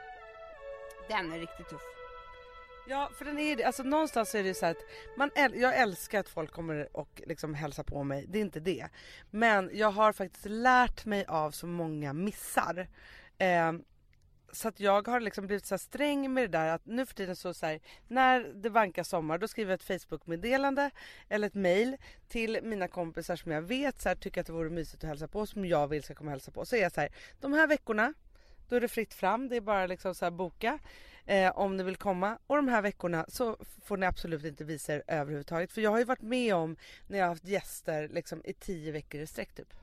[1.07, 1.81] Den är riktigt tuff.
[2.87, 3.65] Ja, för den är.
[3.65, 4.85] Alltså någonstans är det så här att
[5.17, 8.25] man äl- jag älskar att folk kommer och liksom hälsar på mig.
[8.29, 8.87] Det är inte det.
[9.29, 12.87] Men jag har faktiskt lärt mig av så många missar.
[13.37, 13.71] Eh,
[14.53, 17.13] så att jag har liksom blivit så här sträng med det där att nu för
[17.13, 20.91] tiden så, så här, när det vankar sommar då skriver jag ett Facebook-meddelande
[21.29, 24.69] eller ett mail till mina kompisar som jag vet så här, tycker att det vore
[24.69, 26.65] mysigt att hälsa på som jag vill ska komma och hälsa på.
[26.65, 27.09] Så är jag så här,
[27.39, 28.13] de här veckorna
[28.71, 30.79] då är det fritt fram, det är bara liksom så här boka
[31.25, 32.37] eh, om ni vill komma.
[32.47, 35.71] Och de här veckorna så får ni absolut inte visa er överhuvudtaget.
[35.71, 38.91] För jag har ju varit med om när jag har haft gäster liksom i tio
[38.91, 39.73] veckor i sträck typ.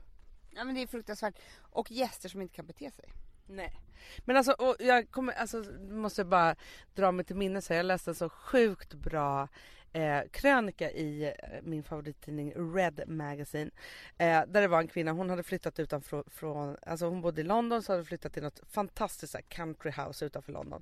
[0.51, 1.35] Ja men det är fruktansvärt.
[1.59, 3.05] Och gäster som inte kan bete sig.
[3.49, 3.81] Nej.
[4.25, 6.55] Men alltså, jag kommer, alltså, måste bara
[6.95, 7.75] dra mig till minnes här.
[7.75, 9.47] Jag läste en så sjukt bra
[9.93, 11.33] eh, krönika i eh,
[11.63, 13.71] min favorittidning Red Magazine.
[14.17, 17.43] Eh, där det var en kvinna, hon hade flyttat utanför från, alltså hon bodde i
[17.43, 20.81] London så hade flyttat till något fantastiskt här, country house utanför London.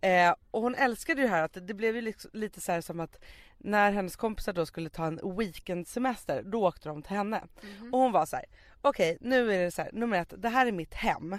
[0.00, 2.80] Eh, och hon älskade ju det här att det blev ju liksom, lite så här
[2.80, 3.20] som att
[3.58, 7.42] när hennes kompisar då skulle ta en weekendsemester då åkte de till henne.
[7.92, 8.44] Och hon var så här:
[8.80, 11.38] okej nu är det så här, nummer ett, det här är mitt hem.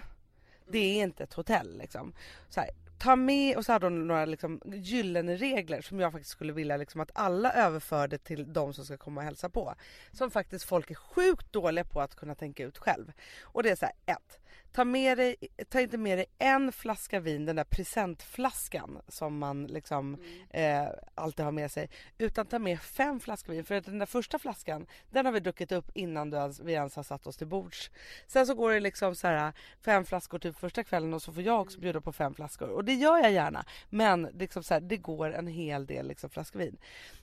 [0.68, 2.14] Det är inte ett hotell liksom.
[2.50, 2.70] Så här,
[3.02, 6.78] ta med, och så hade hon några liksom gyllene regler som jag faktiskt skulle vilja
[6.78, 9.76] liksom att alla överförde till de som ska komma och hälsa på.
[10.12, 13.12] Som faktiskt folk är sjukt dåliga på att kunna tänka ut själv.
[13.42, 14.40] Och det är så här, ett.
[14.72, 15.36] Ta, med dig,
[15.70, 20.18] ta inte med dig en flaska vin, den där presentflaskan som man liksom
[20.50, 21.90] eh, alltid har med sig.
[22.18, 23.66] Utan ta med fem flaskor vin.
[23.66, 26.74] För att den där första flaskan, den har vi druckit upp innan du ens, vi
[26.74, 27.92] ens har satt oss till bords.
[28.28, 31.44] Sen så går det liksom så här fem flaskor typ första kvällen och så får
[31.44, 32.70] jag också bjuda på fem flaskor.
[32.70, 33.66] Och det gör jag gärna.
[33.90, 36.78] Men liksom så här, det går en hel del liksom flaskor vin.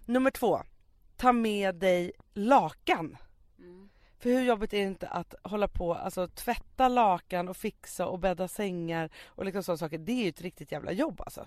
[0.06, 0.62] Nummer två.
[1.16, 3.16] Ta med dig lakan.
[4.18, 8.18] För hur jobbigt är det inte att hålla på, alltså tvätta lakan och fixa och
[8.18, 9.98] bädda sängar och liksom sådana saker.
[9.98, 11.46] Det är ju ett riktigt jävla jobb alltså.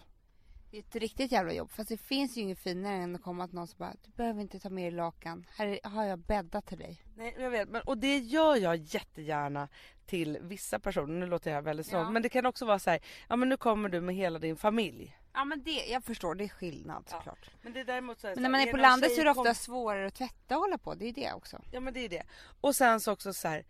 [0.71, 1.71] Det är ett riktigt jävla jobb.
[1.71, 4.41] Fast det finns ju inget finare än att komma till någon som bara, du behöver
[4.41, 5.45] inte ta med dig lakan.
[5.57, 7.01] Här är- har jag bäddat till dig.
[7.17, 9.67] Nej jag vet, men, och det gör jag jättegärna
[10.05, 11.19] till vissa personer.
[11.19, 12.12] Nu låter jag väldigt snålt Ja.
[12.12, 14.55] men det kan också vara så här, ja men nu kommer du med hela din
[14.57, 15.17] familj.
[15.34, 17.17] Ja men det, jag förstår, det är skillnad Ja.
[17.17, 17.50] såklart.
[17.62, 19.34] Men det är däremot så här, Men när man är på landet så är det
[19.34, 20.96] kom- ofta svårare att tvätta och hålla på.
[20.96, 21.62] Det är det också.
[21.72, 22.24] Ja men det är det.
[22.62, 23.65] Och sen så också så här,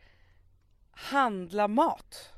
[0.92, 2.30] handla mat.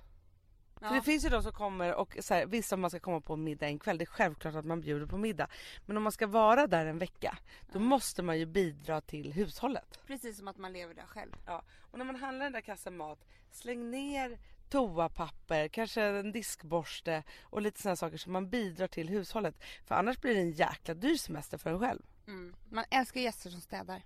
[0.79, 3.21] För det finns ju de som kommer och så här, visst om man ska komma
[3.21, 5.47] på middag en kväll, det är självklart att man bjuder på middag.
[5.85, 7.37] Men om man ska vara där en vecka,
[7.71, 9.99] då måste man ju bidra till hushållet.
[10.07, 11.31] Precis som att man lever där själv.
[11.45, 11.63] Ja.
[11.91, 14.37] Och när man handlar den där kassan mat, släng ner
[14.69, 19.55] toapapper, kanske en diskborste och lite sådana saker som man bidrar till hushållet.
[19.85, 22.01] För annars blir det en jäkla dyr semester för en själv.
[22.27, 22.55] Mm.
[22.69, 24.01] Man älskar gäster som städar.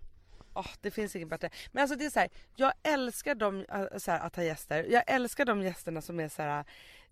[0.53, 1.49] Åh, det finns inget bättre.
[1.71, 4.83] Men alltså det är så här, jag älskar dem, äh, så här, att ha gäster.
[4.83, 6.65] Jag älskar de gästerna som är så här,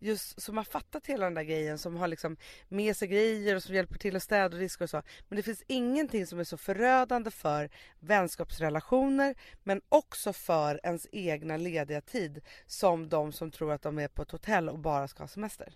[0.06, 2.38] just som har fattat hela den där grejen, som har liksom
[2.68, 5.02] med sig grejer och som hjälper till att städa och diska och så.
[5.30, 11.58] Men det finns ingenting som är så förödande för vänskapsrelationer men också för ens egna
[11.58, 15.24] lediga tid som de som tror att de är på ett hotell och bara ska
[15.24, 15.74] ha semester.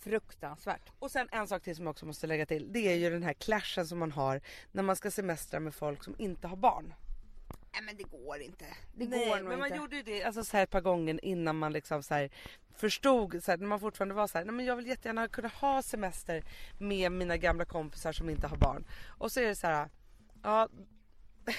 [0.00, 0.90] Fruktansvärt.
[0.98, 2.72] Och sen en sak till som jag också måste lägga till.
[2.72, 4.40] Det är ju den här clashen som man har
[4.72, 6.94] när man ska semestra med folk som inte har barn.
[7.72, 8.64] Nej men det går inte.
[8.96, 9.78] Det Nej, går nog men man inte.
[9.78, 12.30] gjorde ju det alltså, så här, ett par gånger innan man liksom så här,
[12.78, 15.48] förstod, så här, när man fortfarande var så här, nej men jag vill jättegärna kunna
[15.48, 16.44] ha semester
[16.78, 18.84] med mina gamla kompisar som inte har barn.
[19.18, 19.88] Och så är det så här,
[20.42, 20.68] ja.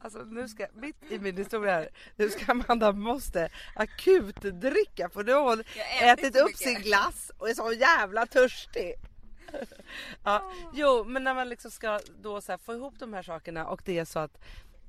[0.00, 5.24] Alltså nu ska, mitt i min historia här, nu ska Amanda måste akut dricka för
[5.24, 5.64] nu har hon
[6.02, 6.60] ätit upp mycket.
[6.60, 8.94] sin glass och är så jävla törstig.
[10.24, 13.66] Ja, jo men när man liksom ska då så här få ihop de här sakerna
[13.66, 14.38] och det är så att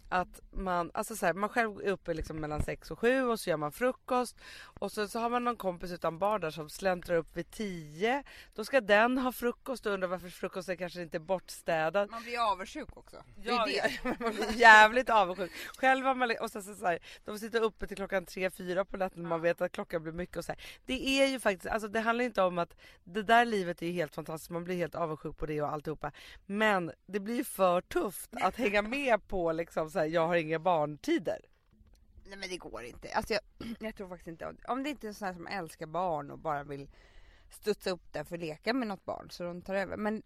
[0.09, 3.39] att man, alltså så här, man själv är uppe liksom mellan 6 och 7 och
[3.39, 4.37] så gör man frukost
[4.79, 8.23] och så, så har man någon kompis utan barn där som släntrar upp vid 10.
[8.55, 12.11] Då ska den ha frukost och undrar varför frukosten kanske inte är bortstädad.
[12.11, 13.23] Man blir avundsjuk också.
[13.35, 14.19] Ja, det är det.
[14.19, 15.51] man blir jävligt avundsjuk.
[15.77, 18.97] Själv har man, och sen så, så här, de sitter uppe till klockan 3-4 på
[18.97, 20.61] natten och man vet att klockan blir mycket och så här.
[20.85, 23.93] Det är ju faktiskt, alltså det handlar inte om att det där livet är ju
[23.93, 26.11] helt fantastiskt, man blir helt avundsjuk på det och alltihopa.
[26.45, 30.35] Men det blir ju för tufft att hänga med på liksom så här, jag har
[30.35, 31.39] inga barntider.
[32.25, 33.09] Nej men det går inte.
[33.13, 33.41] Alltså jag,
[33.79, 36.89] jag tror faktiskt inte, om det inte är sådana som älskar barn och bara vill
[37.49, 39.97] studsa upp där för att leka med något barn så de tar över.
[39.97, 40.23] Men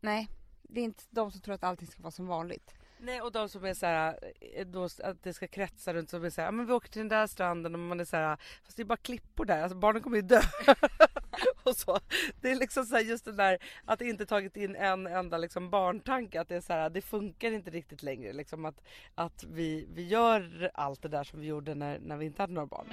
[0.00, 0.28] nej,
[0.62, 2.74] det är inte de som tror att allting ska vara som vanligt.
[2.98, 6.24] Nej och de som är så här, eh, då, att det ska kretsa runt som
[6.24, 8.16] är så här, "Ja, men vi åker till den där stranden och man är så
[8.16, 10.40] här, fast det är bara klippor där, alltså barnen kommer ju dö.
[11.64, 11.98] och så.
[12.40, 15.70] Det är liksom så här, just det där att inte tagit in en enda liksom
[15.70, 18.80] barntanke, att det är så här, det funkar inte riktigt längre liksom att,
[19.14, 22.52] att vi, vi gör allt det där som vi gjorde när, när vi inte hade
[22.52, 22.86] några barn.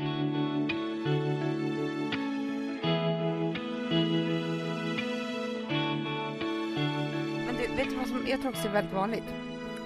[7.45, 9.23] Men du, vet du vad som jag tror också är väldigt vanligt?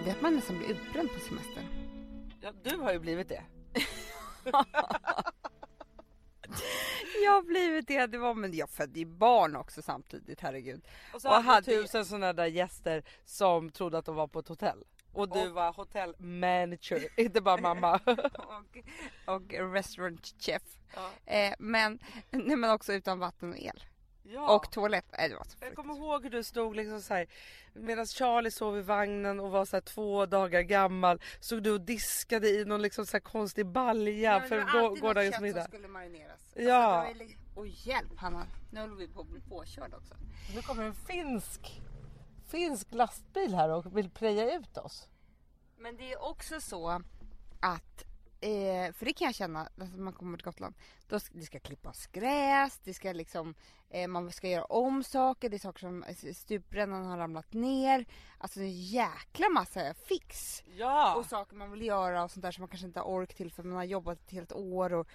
[0.04, 1.66] Det är att man nästan blir utbränd på semestern.
[2.42, 3.44] Ja, du har ju blivit det.
[7.24, 10.88] Jag har blivit det, det var, men jag födde ju barn också samtidigt, herregud.
[11.14, 14.48] Och så Och hade tusen sådana där gäster som trodde att de var på ett
[14.48, 14.84] hotell.
[15.14, 18.00] Och du Och- var hotellmanager, inte bara mamma.
[18.06, 18.78] och,
[19.36, 20.62] och restaurant chef.
[20.96, 21.34] Ja.
[21.34, 22.00] Eh, men,
[22.32, 23.84] nej, men också utan vatten och el.
[24.34, 24.56] Ja.
[24.56, 25.06] Och toalett.
[25.18, 27.28] Nej, det var så jag kommer ihåg hur du stod liksom så här
[27.74, 31.22] medan Charlie sov i vagnen och var så här två dagar gammal.
[31.40, 35.02] Stod du och diskade i någon liksom så här konstig balja men för det alltid
[35.02, 35.62] gårdagens middag.
[35.64, 36.40] som skulle marineras.
[36.56, 36.76] Ja.
[36.76, 40.14] Alltså, det ju li- Oj hjälp Hanna, nu håller vi på att bli påkörda också.
[40.56, 41.82] Nu kommer en finsk,
[42.48, 45.08] finsk lastbil här och vill preja ut oss.
[45.78, 47.02] Men det är också så
[47.60, 48.04] att,
[48.42, 50.76] eh, för det kan jag känna alltså, när man kommer till Gotland.
[51.08, 53.54] Då ska, det ska klippas gräs, det ska liksom,
[53.90, 58.06] eh, man ska göra om saker, det är saker som eh, stuprännan har ramlat ner.
[58.38, 60.64] Alltså en jäkla massa fix.
[60.78, 61.16] Ja!
[61.16, 63.52] Och saker man vill göra och sånt där som man kanske inte har ork till
[63.52, 64.94] för man har jobbat ett helt år.
[64.94, 65.08] Och,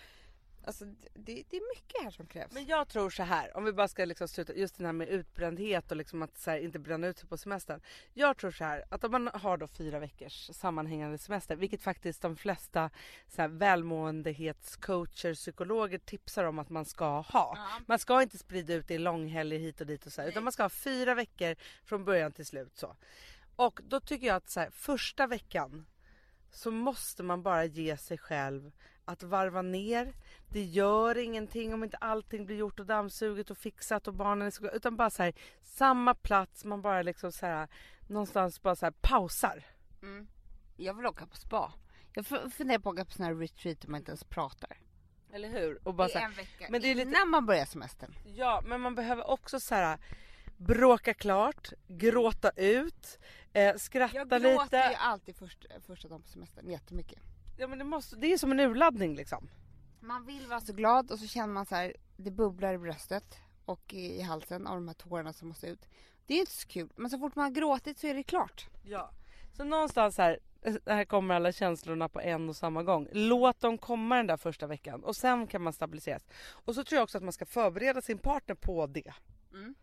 [0.66, 2.52] alltså det, det är mycket här som krävs.
[2.52, 5.08] Men jag tror så här, om vi bara ska liksom sluta, just det här med
[5.08, 7.80] utbrändhet och liksom att här, inte bränna ut sig på semestern.
[8.14, 12.22] Jag tror så här, att om man har då fyra veckors sammanhängande semester, vilket faktiskt
[12.22, 12.90] de flesta
[13.28, 17.24] så här, välmåendhetscoacher, psykologer tipsar om att man ska ha.
[17.32, 17.80] Ja.
[17.86, 20.44] Man ska inte sprida ut det i långhelger hit och dit och så här, utan
[20.44, 22.96] man ska ha fyra veckor från början till slut så.
[23.56, 25.86] Och då tycker jag att så första veckan
[26.50, 28.72] så måste man bara ge sig själv
[29.06, 30.14] att varva ner.
[30.48, 34.50] Det gör ingenting om inte allting blir gjort och dammsuget och fixat och barnen är
[34.50, 37.68] så utan bara så här samma plats man bara liksom så här
[38.08, 39.64] någonstans bara så här pausar.
[40.02, 40.26] Mm.
[40.76, 41.72] Jag vill åka på spa.
[42.14, 44.76] Jag funderar på att åka på sån här retreat där man inte ens pratar.
[45.32, 45.88] Eller hur?
[45.88, 47.64] Och bara Det så är här, en vecka men det är lite- innan man börjar
[47.64, 48.14] semestern.
[48.24, 49.98] ja, men man behöver också så här
[50.56, 53.18] bråka klart, gråta ut,
[53.52, 54.76] eh, skratta Jag gråter lite.
[54.90, 57.18] ju alltid först, första dagen på semestern jättemycket.
[57.56, 59.48] Ja men det måste, det är som en urladdning liksom.
[60.00, 63.38] Man vill vara så glad och så känner man så här, det bubblar i bröstet
[63.64, 65.88] och i, halsen av de här tårarna som måste ut.
[66.26, 68.66] Det är inte så kul, men så fort man har gråtit så är det klart.
[68.84, 69.10] Ja.
[69.52, 70.38] Så någonstans här,
[70.86, 73.08] här kommer alla känslorna på en och samma gång.
[73.12, 76.26] Låt dem komma den där första veckan och sen kan man stabiliseras.
[76.48, 79.12] Och så tror jag också att man ska förbereda sin partner på det.
[79.52, 79.74] Mm.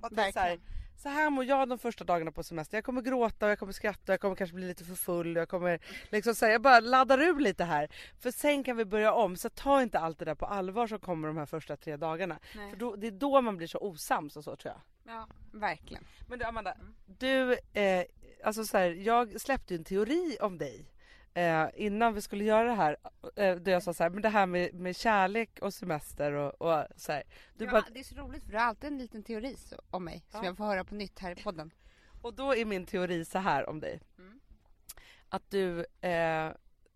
[0.00, 0.60] Att så, här, Verkligen.
[1.02, 2.76] Så här mår jag de första dagarna på semester.
[2.76, 5.36] Jag kommer gråta och jag kommer skratta och jag kommer kanske bli lite för full.
[5.36, 5.78] och Jag kommer
[6.10, 7.88] liksom säga, jag bara laddar ur lite här.
[8.20, 9.36] För sen kan vi börja om.
[9.36, 12.38] Så ta inte allt det där på allvar som kommer de här första tre dagarna.
[12.56, 12.70] Nej.
[12.70, 15.14] För då, det är då man blir så osams och så tror jag.
[15.14, 16.04] Ja, verkligen.
[16.28, 16.94] Men du Amanda, Mm.
[17.06, 18.04] du, eh,
[18.44, 20.86] alltså så här, jag släppte ju en teori om dig
[21.34, 22.96] eh, innan vi skulle göra det här.
[23.36, 26.62] Eh, där jag sa så här, men det här med, med kärlek och semester och,
[26.62, 27.22] och så här.
[27.54, 29.76] Du ja, bara, Det är så roligt för du har alltid en liten teori så,
[29.90, 30.46] om mig som Ja.
[30.48, 31.70] jag får höra på nytt här i podden.
[32.22, 34.00] och då är min teori så här om dig.
[34.18, 34.40] Mm.
[35.28, 36.50] Att du, eh,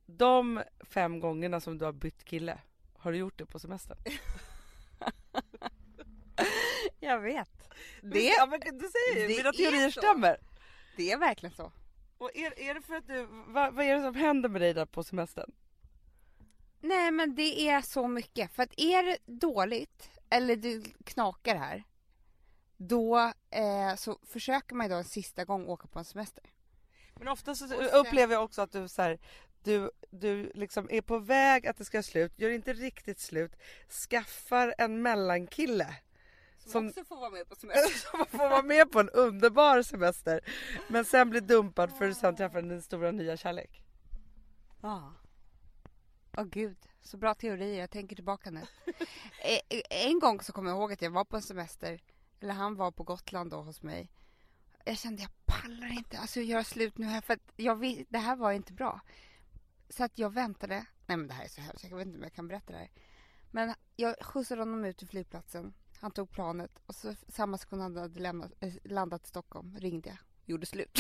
[0.07, 2.59] de fem gångerna som du har bytt kille,
[2.99, 3.99] har du gjort det på semestern?
[7.01, 7.69] Jag vet.
[8.03, 10.01] Det, Det, ja, men du säger ju, det mina är teorier så.
[10.01, 10.37] stämmer.
[10.97, 11.73] det är verkligen så.
[12.25, 14.75] Och är, är det för att du, vad, vad är det som händer med dig
[14.75, 15.53] där på semestern?
[16.81, 18.53] Nej men det är så mycket.
[18.53, 21.85] För att är det dåligt eller du knakar här.
[22.77, 26.45] Då eh, så försöker man ju då en sista gång åka på en semester.
[27.15, 29.19] Men ofta så sen- upplever jag också att du så här,
[29.63, 33.53] du, du liksom är på väg att det ska slut, gör inte riktigt slut,
[34.11, 35.97] skaffar en mellankille
[36.65, 37.99] Som, Som- också får vara med på semester.
[38.11, 40.41] som får vara med på en underbar semester
[40.89, 43.83] men sen blir dumpad för att sen träffa din stora nya kärlek.
[44.83, 45.13] Ja.
[46.37, 47.81] Åh gud, så bra teorier.
[47.81, 48.61] Jag tänker tillbaka nu.
[49.39, 52.03] Eh, eh, en gång så kommer jag ihåg att jag var på en semester,
[52.41, 54.11] eller han var på Gotland då hos mig.
[54.85, 58.19] Jag kände jag pallar inte, alltså göra slut nu här för att jag vet, det
[58.19, 59.01] här var inte bra.
[59.89, 62.23] Så att jag väntade, nej men det här är så hemskt, jag vet inte om
[62.23, 62.91] jag kan berätta det här.
[63.51, 67.97] Men jag skjutsade honom ut till flygplatsen, han tog planet och så samma sekund han
[67.97, 70.99] hade lämnat, eh, landat i Stockholm ringde jag, gjorde slut.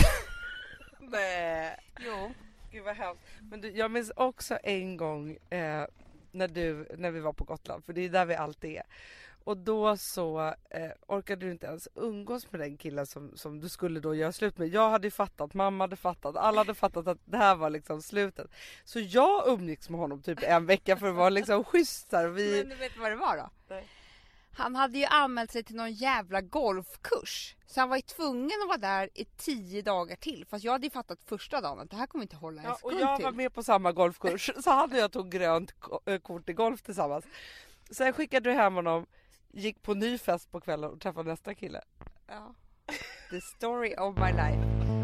[0.98, 1.76] Nej.
[2.00, 2.34] Jo.
[2.72, 3.22] Gud vad hemskt.
[3.40, 5.86] Men du, jag minns också en gång eh,
[6.30, 8.82] när, du, när vi var på Gotland, för det är där vi alltid är.
[9.44, 13.68] Och då så eh, orkade du inte ens umgås med den killen som, som du
[13.68, 14.68] skulle då göra slut med.
[14.68, 18.02] Jag hade ju fattat, mamma hade fattat, alla hade fattat att det här var liksom
[18.02, 18.50] slutet.
[18.84, 22.58] Så jag umgicks med honom typ en vecka för att vara liksom schysst och Vi...
[22.58, 23.50] Men du vet vad det var då?
[23.68, 23.88] Nej.
[24.56, 27.56] Han hade ju anmält sig till någon jävla golfkurs.
[27.66, 30.46] Så han var ju tvungen att vara där i tio dagar till.
[30.50, 32.72] Fast jag hade ju fattat första dagen att det här kommer inte hålla en Ja,
[32.72, 33.24] och sekund jag till.
[33.24, 35.74] var med på samma golfkurs så han och jag tog grönt
[36.06, 37.24] eh, kort i golf tillsammans.
[37.90, 39.06] Sen skickade du hem honom,
[39.52, 41.80] gick på ny fest på kvällen och träffade nästa kille.
[42.26, 42.54] Ja.
[43.30, 45.03] The story of my life.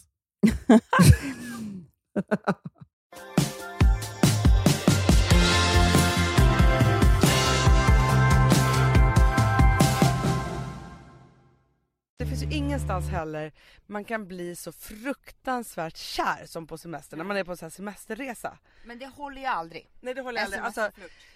[12.17, 13.51] Det finns ju ingenstans heller
[13.85, 17.65] man kan bli så fruktansvärt kär som på semester när man är på en sån
[17.65, 18.57] här semesterresa.
[18.85, 19.89] Men det håller ju aldrig.
[19.99, 20.63] Nej det håller jag aldrig.
[20.63, 20.91] Alltså,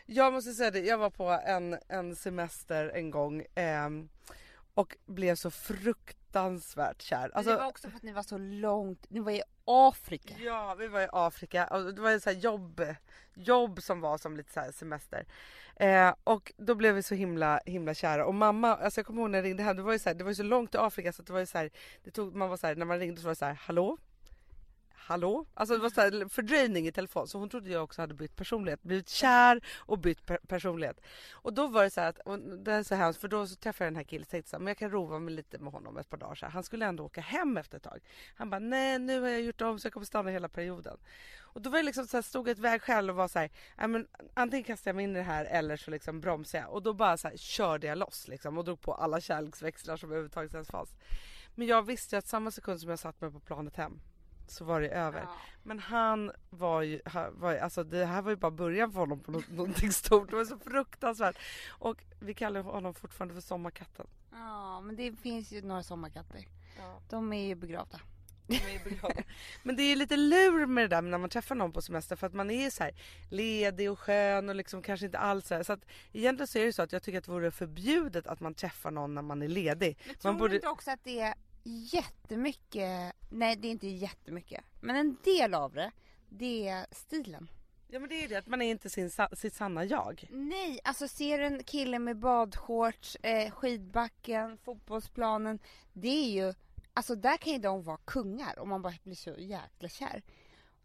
[0.06, 4.10] jag måste säga det, jag var på en, en semester en gång ehm,
[4.76, 7.22] och blev så fruktansvärt kär.
[7.22, 10.36] Men Alltså, det var också för att ni var så långt, ni var i Afrika.
[10.38, 12.82] Ja, vi var i Afrika och det var så jobb,
[13.34, 15.26] jobb som var som lite så semester.
[15.76, 19.30] Eh, och då blev vi så himla himla kära och mamma, alltså jag kommer ihåg
[19.32, 20.80] när jag ringde hem, det var ju så, här, det var ju så långt till
[20.80, 21.70] Afrika så det var ju så här,
[22.04, 23.98] det tog, man var så här, när man ringde så var det så här, hallå?
[25.08, 25.46] Hallå?
[25.54, 28.36] Alltså det var så här fördröjning i telefon så hon trodde jag också hade bytt
[28.36, 31.02] personlighet, blivit kär och bytt per- personlighet.
[31.32, 32.20] Och då var det så här att,
[32.66, 34.56] det är så hemskt för då så träffade jag den här killen och tänkte så
[34.56, 36.54] här, men jag kan rova mig lite med honom ett par dagar så här.
[36.54, 38.00] Han skulle ändå åka hem efter ett tag.
[38.36, 40.98] Han bara, nej nu har jag gjort om så jag kommer stanna hela perioden.
[41.42, 43.40] Och då var jag liksom så här, stod jag ett väg själv och var så
[43.40, 46.60] här, "Nej, men antingen kastar jag mig in i det här eller så liksom bromsar
[46.60, 46.74] jag.
[46.74, 50.10] Och då bara så här, körde jag loss liksom och drog på alla kärleksväxlar som
[50.10, 50.90] överhuvudtaget ens fanns.
[51.56, 54.00] Men jag visste ju att samma sekund som jag satt mig på planet hem
[54.52, 55.20] så var det över.
[55.22, 55.36] Ja.
[55.64, 59.00] Men han var ju, han var, ju- alltså det här var ju bara början för
[59.00, 60.30] honom på något, någonting stort.
[60.30, 61.38] Det var så fruktansvärt.
[61.70, 64.08] Och vi kallar honom fortfarande för sommarkatten.
[64.32, 66.48] ja, men det finns ju några sommarkatter.
[66.78, 67.00] Ja.
[67.10, 68.00] De är ju begravda.
[69.64, 72.28] Men det är lite lur med det där när man träffar någon på semester för
[72.28, 72.94] att man är så här
[73.30, 75.64] ledig och skön och liksom kanske inte alls så här.
[75.64, 78.40] Så att egentligen så är det så att jag tycker att det vore förbjudet att
[78.40, 79.98] man träffar någon när man är ledig.
[80.06, 81.34] Men tror Man borde- inte också att det är
[81.70, 85.92] jättemycket, nej det är inte jättemycket, men en del av det,
[86.30, 87.50] det är stilen.
[87.88, 90.28] Ja men det är det att man är inte sin, sitt sanna jag.
[90.32, 95.60] Nej, alltså ser du en kille med badshorts, eh, skidbacken, fotbollsplanen,
[95.94, 96.54] det är ju,
[96.94, 100.24] alltså där kan ju de vara kungar och man bara blir så jäkla kär.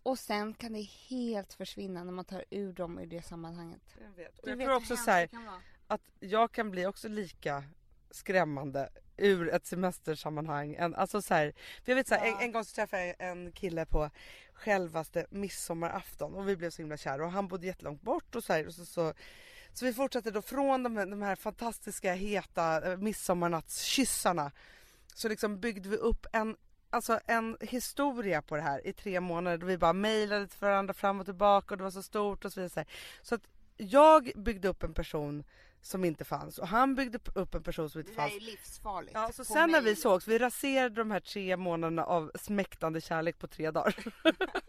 [0.02, 3.82] Och sen kan det helt försvinna när man tar ur dem ur det sammanhanget.
[4.00, 4.38] Jag vet.
[4.38, 5.60] Och Du jag vet tror också hemskt så här, det kan vara.
[5.86, 7.64] att jag kan bli också lika
[8.10, 8.88] skrämmande
[9.20, 10.74] ur ett semestersammanhang.
[10.78, 11.52] En, alltså så här,
[11.84, 12.40] för jag vet så här, en, Ja.
[12.40, 14.10] en gång så träffade jag en kille på
[14.52, 18.52] självaste midsommarafton och vi blev så himla kära och han bodde jättelångt bort och så
[18.52, 19.14] här, och så, så
[19.72, 24.52] så vi fortsatte då från de, de här fantastiska heta eh, midsommarnattskyssarna
[25.14, 26.56] så liksom byggde vi upp en
[26.92, 30.94] Alltså en historia på det här i tre månader då vi bara mejlade till varandra
[30.94, 32.84] fram och tillbaka och det var så stort och så vidare.
[33.22, 33.40] Så att
[33.76, 35.44] jag byggde upp en person
[35.82, 38.36] som inte fanns och han byggde upp en person som inte Det där fanns.
[38.36, 39.12] är livsfarligt.
[39.14, 43.38] Ja, så sen när vi sågs, vi raserade de här tre månaderna av smäktande kärlek
[43.38, 43.94] på tre dagar.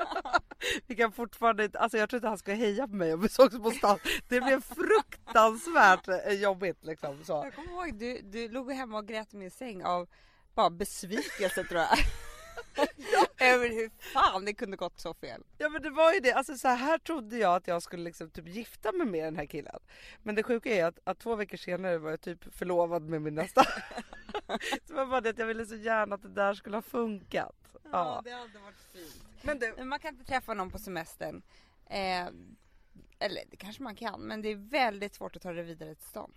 [0.88, 3.30] vi kan fortfarande inte, alltså jag tror inte han skulle heja på mig om vi
[3.30, 4.00] sågs på stan.
[4.28, 7.24] Det blev fruktansvärt eh, jobbigt liksom.
[7.24, 7.34] Så.
[7.34, 10.08] Jag kommer ihåg, du, du låg hemma och grät i min säng av
[10.56, 11.98] bara besvikelse tror jag.
[13.42, 15.44] Över hur fan det kunde gått så fel.
[15.58, 18.30] Ja men det var ju det, alltså så här trodde jag att jag skulle liksom
[18.30, 19.80] typ gifta mig med den här killen.
[20.24, 23.36] Men det sjuka är att, att två veckor senare var jag typ förlovad med min
[23.36, 23.64] nästa.
[24.58, 26.82] så det var bara det att jag ville så gärna att det där skulle ha
[26.82, 27.56] funkat.
[27.92, 28.22] Ja.
[28.24, 29.24] det hade varit fint.
[29.42, 31.42] Men du, man kan inte träffa någon på semestern.
[31.90, 32.28] Eh,
[33.20, 36.08] eller det kanske man kan, men det är väldigt svårt att ta det vidare till
[36.08, 36.34] stan.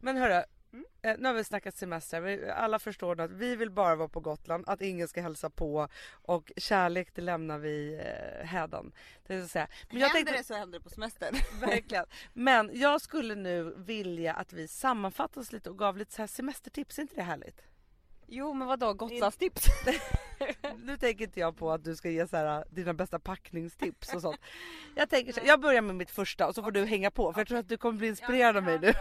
[0.00, 0.42] Men hörru,
[0.72, 0.84] Mm.
[1.02, 2.48] eh, nu har vi snackat semester.
[2.50, 6.52] Alla förstår att vi vill bara vara på Gotland, att ingen ska hälsa på och
[6.56, 8.92] kärlek det lämnar vi eh, hädan.
[9.26, 9.68] Det vill säga.
[9.90, 11.34] Men jag händer tänkte, det så händer det på semestern.
[11.60, 12.06] verkligen.
[12.32, 16.26] Men jag skulle nu vilja att vi sammanfattar oss lite och gav lite så här
[16.26, 17.62] semestertips, är inte det härligt?
[18.30, 19.66] Jo men vadå Gotlandstips?
[20.84, 24.20] Nu tänker inte jag på att du ska ge så här, dina bästa packningstips och
[24.20, 24.40] sånt.
[24.94, 27.40] Jag tänker så jag börjar med mitt första och så får du hänga på för
[27.40, 28.92] jag tror att du kommer bli inspirerad av mig nu.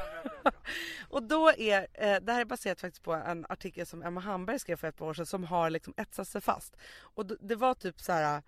[1.10, 4.60] och då är, eh, det här är baserat faktiskt på en artikel som Emma Hamberg
[4.60, 6.78] skrev för ett par år sedan som har liksom etsat sig fast.
[7.00, 8.42] Och det var typ så här.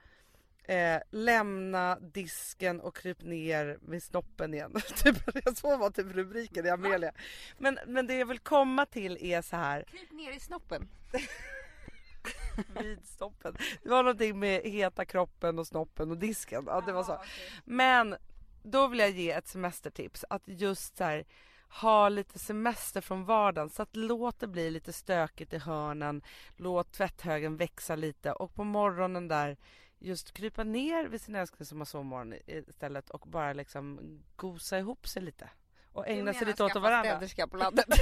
[0.64, 4.76] Eh, lämna disken och kryp ner vid snoppen igen.
[4.96, 5.18] typ,
[5.56, 7.12] så var typ rubriken i Amelia.
[7.58, 9.84] Men, men det jag vill komma till är så här.
[9.84, 10.90] Kryp ner i snoppen.
[12.82, 13.58] vid snoppen.
[13.84, 16.64] Det var någonting med heta kroppen och snoppen och disken.
[16.68, 17.22] Ja, det var så.
[17.66, 18.16] Men
[18.64, 20.26] då vill jag ge ett semestertips.
[20.30, 21.26] Att just så här,
[21.70, 23.70] ha lite semester från vardagen.
[23.70, 26.22] Så att låt det bli lite stökigt i hörnen.
[26.56, 29.58] Låt tvätthögen växa lite och på morgonen där
[30.00, 34.00] just krypa ner vid sin älskling som har sovmorgon istället och bara liksom
[34.36, 35.50] gosa ihop sig lite.
[35.92, 37.48] Och ägna sig lite åt varandra.
[37.48, 37.86] på landet.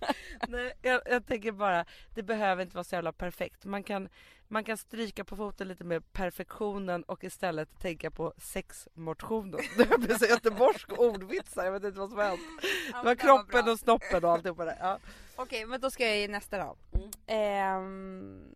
[0.48, 1.84] Nej, jag, jag tänker bara,
[2.14, 3.64] det behöver inte vara så jävla perfekt.
[3.64, 4.08] Man kan,
[4.48, 9.60] man kan stryka på foten lite med perfektionen och istället tänka på sexmotionen.
[9.76, 12.40] Det blir så göteborgsk ordvitsar, jag vet inte vad som har hänt.
[12.86, 14.76] Det var kroppen och snoppen och alltihopa där.
[14.80, 14.98] Ja.
[15.36, 16.76] Okej men då ska jag ge nästa då.
[16.92, 17.10] Mm.
[17.26, 18.54] Ehm,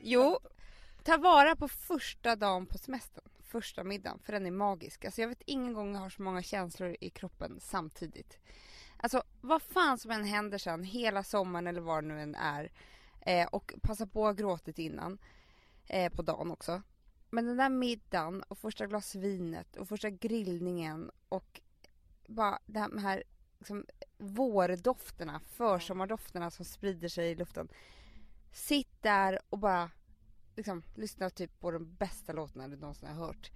[0.00, 0.38] jo,
[1.10, 3.24] ta vara på första dagen på semestern.
[3.38, 5.04] Första middagen, för den är magisk.
[5.04, 8.38] Alltså jag vet ingen gång jag har så många känslor i kroppen samtidigt.
[8.96, 12.72] Alltså vad fan som än händer sen, hela sommaren eller vad det nu än är.
[13.20, 15.18] Eh, och passa på att ha gråtit innan.
[15.86, 16.82] Eh, på dagen också.
[17.30, 21.60] Men den där middagen och första glas vinet och första grillningen och
[22.26, 23.22] bara de här
[23.58, 23.84] liksom,
[24.18, 27.68] vårdofterna, försommardofterna som sprider sig i luften.
[28.52, 29.90] Sitt där och bara
[30.60, 33.50] liksom, lyssna typ på de bästa låtarna du någonsin har hört.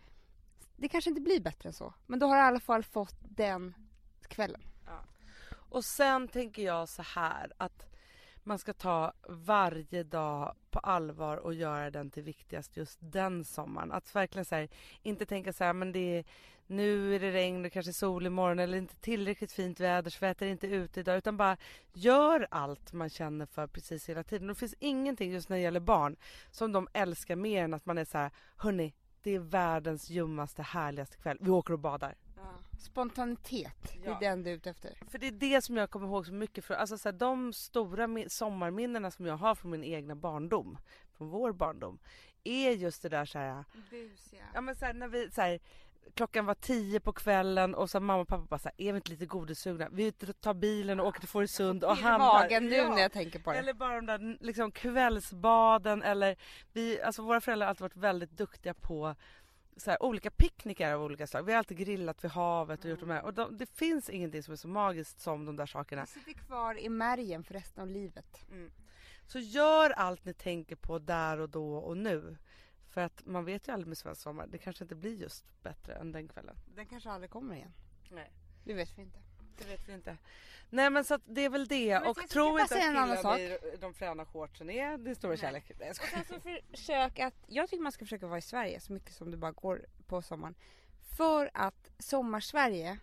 [0.76, 3.16] Det kanske inte blir bättre än så, men då har du i alla fall fått
[3.20, 3.74] den
[4.28, 4.62] kvällen.
[5.74, 7.93] Och sen tänker jag så här att
[8.45, 13.92] man ska ta varje dag på allvar och göra den till viktigast just den sommaren.
[13.92, 14.68] Att verkligen så här,
[15.03, 16.24] inte tänka så här, men det är,
[16.66, 20.26] nu är det regn, och kanske sol imorgon eller inte tillräckligt fint väder så vi
[20.26, 21.57] äter inte ute idag utan bara
[21.92, 24.49] gör allt man känner för precis hela tiden.
[24.49, 26.16] Det finns ingenting just när det gäller barn
[26.51, 30.62] som de älskar mer än att man är så här, hörni, det är världens ljummaste
[30.62, 32.14] härligaste kväll, vi åker och badar.
[32.78, 34.16] Spontanitet, det Ja.
[34.16, 34.93] är den du är ute efter.
[35.09, 37.53] För det är det som jag kommer ihåg så mycket från, alltså så här, de
[37.53, 40.78] stora mi- sommarminnena som jag har från min egna barndom,
[41.16, 41.99] från vår barndom,
[42.45, 44.45] är just det där så här, Busiga.
[44.55, 45.59] ja men så här, när vi så här,
[46.14, 48.97] klockan var tio på kvällen och så mamma och pappa bara så här, är vi
[48.97, 49.89] inte lite godissugna?
[49.93, 52.43] Vi tar bilen och åker till Fårösund och I handlar.
[52.43, 52.95] magen nu Ja.
[52.95, 53.59] när jag tänker på det.
[53.59, 56.37] Eller bara de där liksom kvällsbaden eller
[56.72, 59.14] vi, alltså våra föräldrar har alltid varit väldigt duktiga på
[59.76, 61.42] så här, olika picknickar av olika slag.
[61.42, 63.24] Vi har alltid grillat vid havet och gjort de här.
[63.24, 66.02] Och de, det finns ingenting som är så magiskt som de där sakerna.
[66.02, 68.46] Det sitter kvar i märgen för resten av livet.
[69.26, 72.36] Så gör allt ni tänker på där och då och nu.
[72.86, 74.46] För att man vet ju aldrig med svensk sommar.
[74.46, 76.56] Det kanske inte blir just bättre än den kvällen.
[76.74, 77.72] Den kanske aldrig kommer igen.
[78.10, 78.32] Nej.
[78.64, 79.18] Det vet vi inte.
[79.59, 80.16] Det vet vi inte.
[80.70, 82.00] Nej men så att det är väl det.
[82.00, 85.38] Men och tro inte att killarna i de fräna shortsen är din stora Nej.
[85.38, 85.72] kärlek.
[85.78, 88.80] Nej, jag Och sen så försök att, jag tycker man ska försöka vara i Sverige
[88.80, 90.55] så mycket som det bara går på sommaren.
[91.16, 92.98] För att sommarsverige,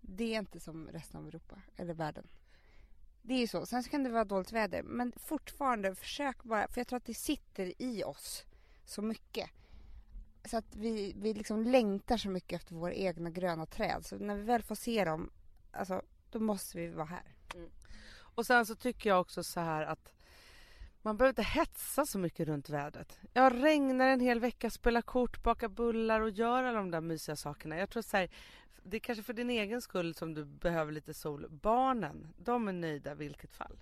[0.00, 2.28] det är inte som resten av Europa eller världen.
[3.22, 3.66] Det är ju så.
[3.66, 7.04] Sen så kan det vara dåligt väder men fortfarande försök bara, för jag tror att
[7.04, 8.44] det sitter i oss
[8.84, 9.50] så mycket.
[10.44, 14.06] Så att vi, vi liksom längtar så mycket efter våra egna gröna träd.
[14.06, 15.30] Så när vi väl får se dem,
[15.72, 17.34] alltså då måste vi vara här.
[18.34, 20.12] Och sen så tycker jag också så här att
[21.02, 23.18] man behöver inte hetsa så mycket runt vädret.
[23.32, 27.36] Jag regnar en hel vecka, spelar kort, bakar bullar och gör alla de där mysiga
[27.36, 27.76] sakerna.
[27.76, 28.30] Jag tror så här,
[28.82, 31.46] det är kanske för din egen skull som du behöver lite sol.
[31.50, 33.78] Barnen, de är nöjda i vilket fall.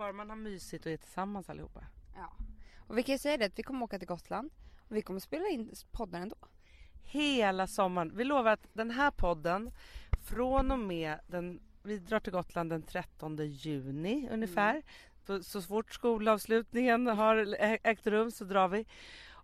[0.00, 1.84] Bara man har mysigt och är tillsammans allihopa.
[2.16, 2.36] Ja.
[2.78, 4.50] Och vi kan ju säga det att vi kommer åka till Gotland
[4.88, 6.36] och vi kommer spela in poddar ändå.
[7.02, 8.16] Hela sommaren.
[8.16, 9.70] Vi lovar att den här podden
[10.22, 14.82] från och med den, vi drar till Gotland den 13 juni ungefär.
[15.26, 18.86] Så, så fort skolavslutningen har ägt rum så drar vi.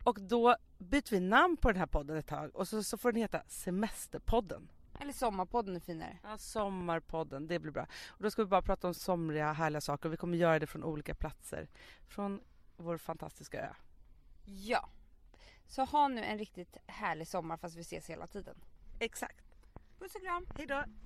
[0.04, 3.12] Och då byter vi namn på den här podden ett tag och så, så får
[3.12, 4.68] den heta Semesterpodden.
[5.00, 6.18] Eller Sommarpodden är finare.
[6.22, 7.86] Ja, Sommarpodden, det blir bra.
[8.08, 10.08] Och då ska vi bara prata om somriga härliga saker.
[10.08, 11.68] Vi kommer göra det från olika platser.
[12.08, 12.40] Från
[12.76, 13.72] vår fantastiska ö.
[14.44, 14.88] Ja.
[15.66, 18.56] Så ha nu en riktigt härlig sommar fast vi ses hela tiden.
[18.98, 19.45] Exakt.
[19.98, 20.46] Puss och kram!
[20.56, 20.96] Hejdå!